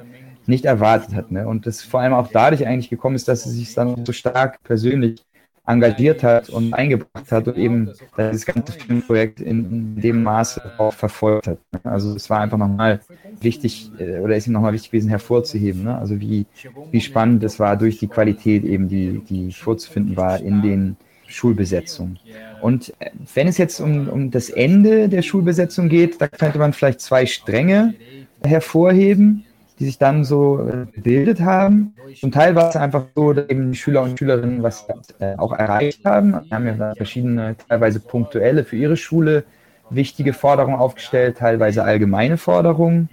[0.48, 1.30] nicht erwartet hat.
[1.30, 1.46] Ne?
[1.46, 4.62] Und das vor allem auch dadurch eigentlich gekommen ist, dass er sich dann so stark
[4.64, 5.22] persönlich
[5.68, 11.46] engagiert hat und eingebracht hat und eben das ganze Filmprojekt in, dem Maße auch verfolgt
[11.46, 11.58] hat.
[11.84, 13.00] Also es war einfach nochmal
[13.40, 15.98] wichtig, äh, oder ist ihm nochmal wichtig gewesen hervorzuheben, ne?
[15.98, 16.46] also wie,
[16.90, 20.96] wie spannend es war durch die Qualität eben, die, die vorzufinden war in den
[21.26, 22.18] Schulbesetzungen.
[22.62, 26.72] Und äh, wenn es jetzt um, um das Ende der Schulbesetzung geht, da könnte man
[26.72, 27.94] vielleicht zwei Stränge
[28.42, 29.44] hervorheben
[29.78, 31.94] die sich dann so äh, gebildet haben.
[32.18, 34.86] Zum Teil war es einfach so, dass eben die Schüler und Schülerinnen was
[35.20, 36.32] äh, auch erreicht haben.
[36.32, 39.44] Wir haben ja verschiedene, teilweise punktuelle für ihre Schule
[39.90, 43.08] wichtige Forderungen aufgestellt, teilweise allgemeine Forderungen.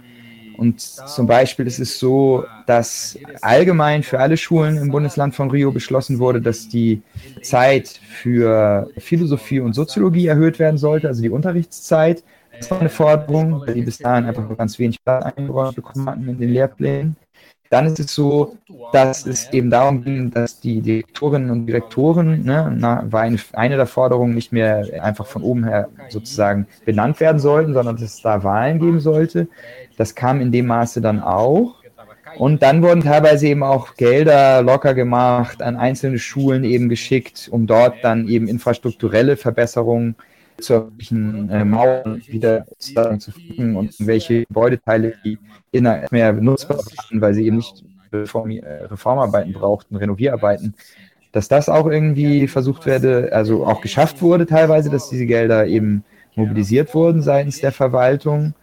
[0.56, 5.70] Und zum Beispiel ist es so, dass allgemein für alle Schulen im Bundesland von Rio
[5.70, 7.02] beschlossen wurde, dass die
[7.42, 12.22] Zeit für Philosophie und Soziologie erhöht werden sollte, also die Unterrichtszeit.
[12.58, 16.08] Das war eine Forderung, weil die bis dahin einfach nur ganz wenig Platz eingeräumt bekommen
[16.08, 17.16] hatten in den Lehrplänen.
[17.70, 18.56] Dann ist es so,
[18.92, 23.76] dass es eben darum ging, dass die Direktorinnen und Direktoren, ne, na, war eine, eine
[23.76, 28.22] der Forderungen, nicht mehr einfach von oben her sozusagen benannt werden sollten, sondern dass es
[28.22, 29.48] da Wahlen geben sollte.
[29.96, 31.74] Das kam in dem Maße dann auch.
[32.36, 37.66] Und dann wurden teilweise eben auch Gelder locker gemacht, an einzelne Schulen eben geschickt, um
[37.66, 45.14] dort dann eben infrastrukturelle Verbesserungen zu irgendwelchen äh, Mauern wieder zu finden und welche Gebäudeteile
[45.24, 45.38] die
[45.72, 50.74] inner mehr benutzbar waren, weil sie eben nicht Reform äh, Reformarbeiten brauchten, Renovierarbeiten,
[51.32, 56.04] dass das auch irgendwie versucht werde, also auch geschafft wurde teilweise, dass diese Gelder eben
[56.34, 58.54] mobilisiert wurden seitens der Verwaltung.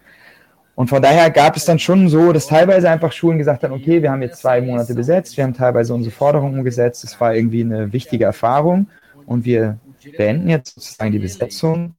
[0.76, 4.02] Und von daher gab es dann schon so, dass teilweise einfach Schulen gesagt haben, okay,
[4.02, 7.62] wir haben jetzt zwei Monate besetzt, wir haben teilweise unsere Forderungen umgesetzt, es war irgendwie
[7.62, 8.88] eine wichtige Erfahrung
[9.28, 9.78] und wir
[10.18, 11.96] beenden jetzt sozusagen die Besetzung.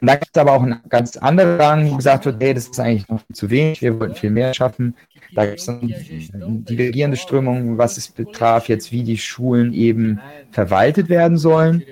[0.00, 2.68] Und da gibt es aber auch einen ganz anderen Rang, wo gesagt wird, hey, das
[2.68, 4.94] ist eigentlich noch zu wenig, wir wollten viel mehr schaffen.
[5.34, 5.80] Da gibt es dann
[6.64, 10.20] divergierende Strömungen, was es betraf, jetzt wie die Schulen eben
[10.50, 11.84] verwaltet werden sollen.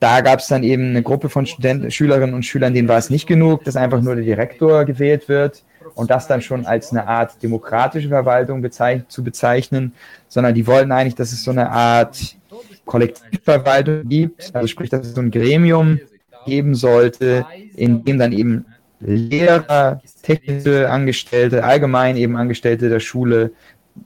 [0.00, 3.10] Da gab es dann eben eine Gruppe von Studenten, Schülerinnen und Schülern, denen war es
[3.10, 5.62] nicht genug, dass einfach nur der Direktor gewählt wird
[5.94, 9.92] und das dann schon als eine Art demokratische Verwaltung bezeich zu bezeichnen,
[10.28, 12.36] sondern die wollten eigentlich, dass es so eine Art
[12.84, 16.00] Kollektivverwaltung gibt, also sprich, dass es so ein Gremium
[16.46, 18.66] geben sollte, in dem dann eben
[19.00, 23.52] Lehrer, technische Angestellte, allgemein eben Angestellte der Schule,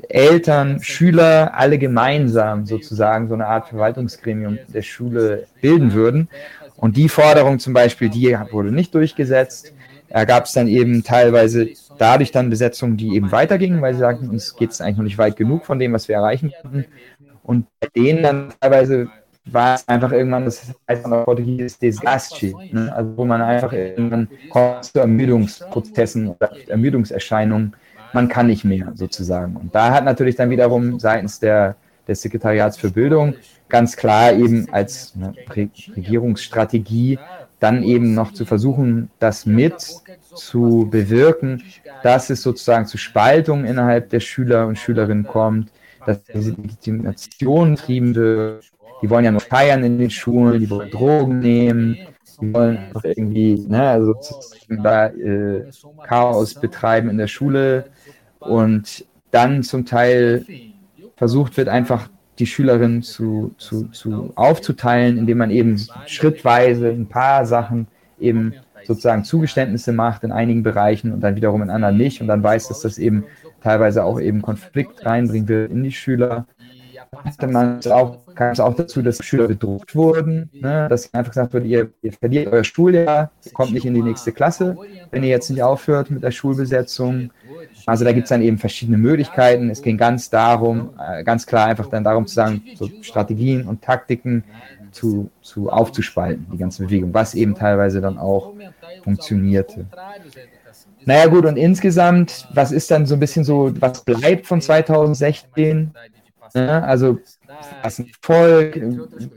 [0.09, 6.29] Eltern, Schüler, alle gemeinsam sozusagen so eine Art Verwaltungsgremium der Schule bilden würden.
[6.77, 9.73] Und die Forderung zum Beispiel, die wurde nicht durchgesetzt.
[10.09, 14.29] Da gab es dann eben teilweise dadurch dann Besetzungen, die eben weitergingen, weil sie sagten,
[14.29, 16.85] uns geht es eigentlich noch nicht weit genug von dem, was wir erreichen konnten.
[17.45, 19.09] Und bei denen dann teilweise
[19.47, 22.93] war es einfach irgendwann, das heißt auf Portugiesisch Desgaste, ne?
[22.95, 27.75] also wo man einfach irgendwann kommt zu Ermüdungsprozessen oder Ermüdungserscheinungen,
[28.15, 29.57] man kann nicht mehr sozusagen.
[29.57, 31.77] Und da hat natürlich dann wiederum seitens der,
[32.09, 33.35] des Sekretariats für Bildung
[33.69, 35.35] ganz klar eben als ne,
[35.97, 37.19] Regierungsstrategie
[37.61, 39.81] dann eben noch zu versuchen, das mit
[40.35, 41.63] zu bewirken,
[42.03, 45.71] dass es sozusagen zu Spaltungen innerhalb der Schüler und Schülerinnen kommt,
[46.07, 48.65] dass diese Legitimation getrieben wird.
[49.03, 51.99] Die wollen ja nur feiern in den Schulen, die wollen Drogen nehmen,
[52.41, 54.15] die wollen einfach irgendwie, ne, also
[54.69, 55.71] da äh,
[56.07, 57.87] Chaos betreiben in der Schule.
[58.39, 60.45] Und dann zum Teil
[61.17, 67.47] versucht wird, einfach die Schülerinnen zu, zu, zu aufzuteilen, indem man eben schrittweise ein paar
[67.47, 67.87] Sachen
[68.19, 68.55] eben
[68.87, 72.21] sozusagen Zugeständnisse macht in einigen Bereichen und dann wiederum in anderen nicht.
[72.21, 73.25] Und dann weiß, dass das eben
[73.65, 76.47] teilweise auch eben Konflikt reinbringen wird in die Schüler.
[77.39, 80.89] Dann auch, kam es auch dazu, dass Schüler bedroht wurden, ne?
[80.89, 84.33] dass einfach gesagt wurde, ihr, ihr verliert euer Schuljahr, ihr kommt nicht in die nächste
[84.33, 84.77] Klasse,
[85.11, 87.31] wenn ihr jetzt nicht aufhört mit der Schulbesetzung.
[87.87, 89.71] Also da gibt es dann eben verschiedene Möglichkeiten.
[89.71, 93.83] Es ging ganz darum, äh, ganz klar einfach dann darum zu sagen, so Strategien und
[93.83, 94.43] Taktiken
[94.91, 98.55] zu, zu aufzuspalten, die ganze Bewegung, was eben teilweise dann auch
[99.05, 99.87] funktionierte.
[101.07, 105.91] Naja gut, und insgesamt, was ist dann so ein bisschen so, was bleibt von 2016?
[106.55, 107.19] Ja, also
[107.83, 108.81] was ein Erfolg,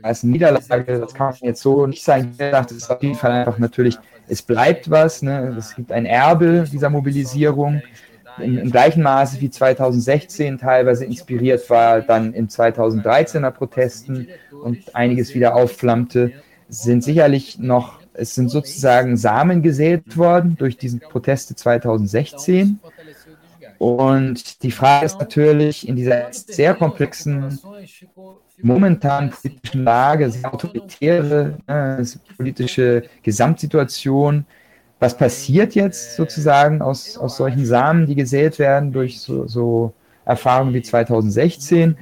[0.02, 2.30] was eine Niederlage, das kann man jetzt so nicht sagen.
[2.32, 3.96] Ich dachte, es ist auf jeden Fall einfach natürlich,
[4.28, 5.54] es bleibt was, ne?
[5.58, 7.82] es gibt ein Erbe dieser Mobilisierung.
[8.38, 14.28] im, im, gleichen Maße wie 2016 teilweise inspiriert war, dann in 2013er Protesten
[14.62, 16.32] und einiges wieder aufflammte,
[16.68, 22.80] sind sicherlich noch, es sind sozusagen Samen gesät worden durch diese Proteste 2016.
[23.78, 27.58] Und die Frage ist natürlich in dieser sehr komplexen,
[28.60, 32.04] momentan politischen Lage, sehr autoritäre äh,
[32.36, 34.44] politische Gesamtsituation,
[34.98, 39.92] was passiert jetzt sozusagen aus, aus solchen Samen, die gesät werden durch so, so
[40.24, 41.96] Erfahrungen wie 2016?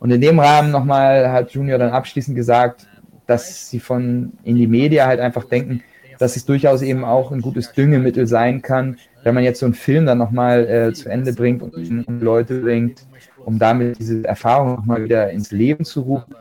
[0.00, 2.86] Und in dem Rahmen nochmal hat Junior dann abschließend gesagt,
[3.28, 5.82] dass sie von in die Media halt einfach denken,
[6.18, 9.74] dass es durchaus eben auch ein gutes Düngemittel sein kann, wenn man jetzt so einen
[9.74, 13.06] Film dann nochmal äh, zu Ende bringt und, und Leute bringt,
[13.44, 16.34] um damit diese Erfahrung nochmal wieder ins Leben zu rufen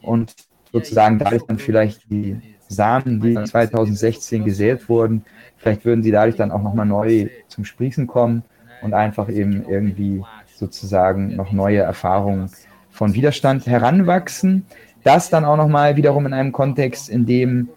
[0.00, 0.34] und
[0.72, 5.24] sozusagen dadurch dann vielleicht die Samen, die 2016 gesät wurden,
[5.58, 8.42] vielleicht würden sie dadurch dann auch nochmal neu zum Sprießen kommen
[8.80, 10.24] und einfach eben irgendwie
[10.56, 12.50] sozusagen noch neue Erfahrungen
[12.90, 14.64] von Widerstand heranwachsen.
[15.04, 17.68] Das dann auch nochmal wiederum in einem Kontext, in dem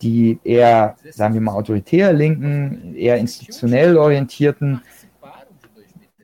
[0.00, 4.80] die eher, sagen wir mal, autoritär linken, eher institutionell orientierten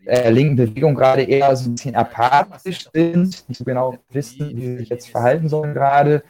[0.06, 4.60] äh, linken Bewegung gerade eher so ein bisschen apathisch sind, nicht so genau wissen, wie
[4.60, 6.22] sie sich jetzt verhalten sollen gerade.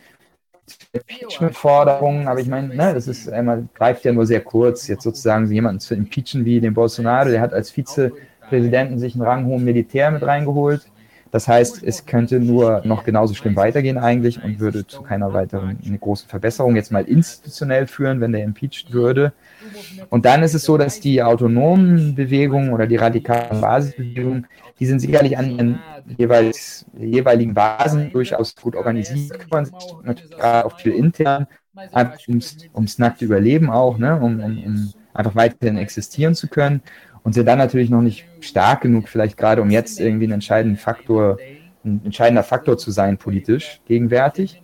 [0.92, 5.50] Impeachment-Forderungen, aber ich meine, ne, das ist einmal, greift ja nur sehr kurz, jetzt sozusagen
[5.52, 10.22] jemanden zu impeachen wie den Bolsonaro, der hat als Vizepräsidenten sich einen ranghohen Militär mit
[10.22, 10.86] reingeholt.
[11.34, 15.76] Das heißt, es könnte nur noch genauso schlimm weitergehen eigentlich und würde zu keiner weiteren
[15.98, 19.32] großen Verbesserung jetzt mal institutionell führen, wenn der impeached würde.
[20.10, 24.46] Und dann ist es so, dass die autonomen Bewegungen oder die radikalen Basisbewegungen,
[24.78, 25.78] die sind sicherlich an ihren
[26.16, 29.74] jeweils, jeweiligen Basen durchaus gut organisiert, kümmern sich
[30.04, 31.48] natürlich gerade auch viel intern,
[32.28, 36.80] ums, ums nackte Überleben auch, ne, um, um, um einfach weiterhin existieren zu können
[37.24, 40.78] und sind dann natürlich noch nicht stark genug, vielleicht gerade um jetzt irgendwie einen entscheidenden
[40.78, 41.38] Faktor,
[41.84, 44.62] ein entscheidender Faktor zu sein politisch gegenwärtig.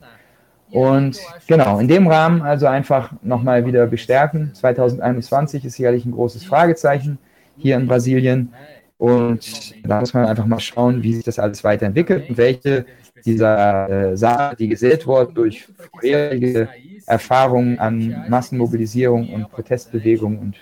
[0.71, 4.53] Und genau, in dem Rahmen also einfach nochmal wieder bestärken.
[4.55, 7.19] 2021 ist sicherlich ein großes Fragezeichen
[7.57, 8.53] hier in Brasilien.
[8.99, 12.85] Und da muss man einfach mal schauen, wie sich das alles weiterentwickelt und welche
[13.25, 16.69] dieser äh, Sachen, die gesät wurden durch vorherige
[17.07, 20.57] Erfahrungen an Massenmobilisierung und Protestbewegung und,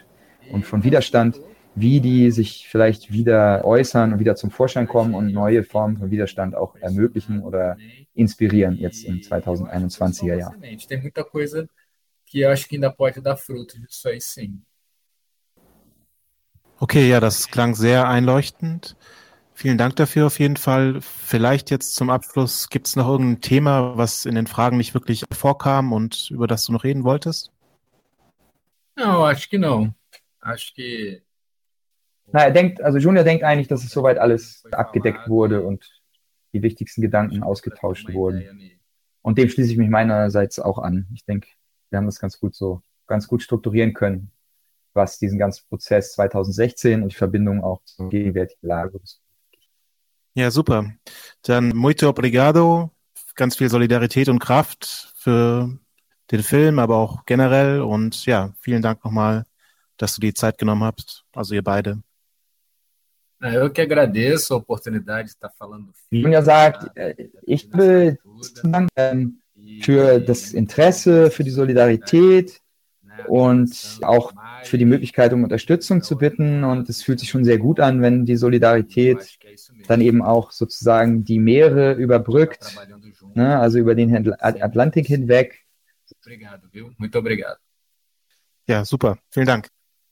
[0.52, 1.40] und von Widerstand,
[1.80, 6.10] wie die sich vielleicht wieder äußern und wieder zum Vorschein kommen und neue Formen von
[6.10, 7.76] Widerstand auch ermöglichen oder
[8.14, 10.54] inspirieren jetzt im 2021er Jahr.
[10.60, 11.66] Tem muita coisa
[12.26, 14.62] que acho que ainda pode dar frutos disso aí sim.
[16.80, 18.96] Okay, ja, das klang sehr einleuchtend.
[19.52, 21.00] Vielen Dank dafür auf jeden Fall.
[21.00, 25.24] Vielleicht jetzt zum Abschluss, gibt es noch irgendein Thema, was in den Fragen nicht wirklich
[25.32, 27.50] vorkam und über das du noch reden wolltest?
[28.96, 29.92] Não, acho que não.
[30.40, 31.22] Acho que
[32.32, 35.88] na, er denkt, also Junior denkt eigentlich, dass es soweit alles abgedeckt wurde und
[36.52, 38.78] die wichtigsten Gedanken ausgetauscht wurden.
[39.22, 41.06] Und dem schließe ich mich meinerseits auch an.
[41.14, 41.48] Ich denke,
[41.90, 44.30] wir haben das ganz gut so, ganz gut strukturieren können,
[44.94, 49.20] was diesen ganzen Prozess 2016 und die Verbindung auch zur gegenwärtigen Lage ist.
[50.34, 50.92] Ja, super.
[51.42, 52.90] Dann muito obrigado.
[53.34, 55.78] Ganz viel Solidarität und Kraft für
[56.30, 57.80] den Film, aber auch generell.
[57.80, 59.46] Und ja, vielen Dank nochmal,
[59.96, 61.24] dass du die Zeit genommen hast.
[61.34, 62.02] Also ihr beide.
[63.40, 65.92] Eu que agradeço a oportunidade de estar falando.
[66.10, 66.90] Julia sagt,
[67.46, 68.18] ich will
[68.64, 69.40] danken
[69.80, 72.60] für das Interesse, für die Solidarität
[73.28, 74.32] und auch
[74.64, 76.64] für die Möglichkeit, um Unterstützung zu bitten.
[76.64, 79.38] Und es fühlt sich schon sehr gut an, wenn die Solidarität
[79.86, 82.76] dann eben auch sozusagen die Meere überbrückt,
[83.34, 85.64] ne, also über den Atlantik hinweg.
[88.66, 89.18] Ja, super.
[89.30, 89.68] Vielen Dank.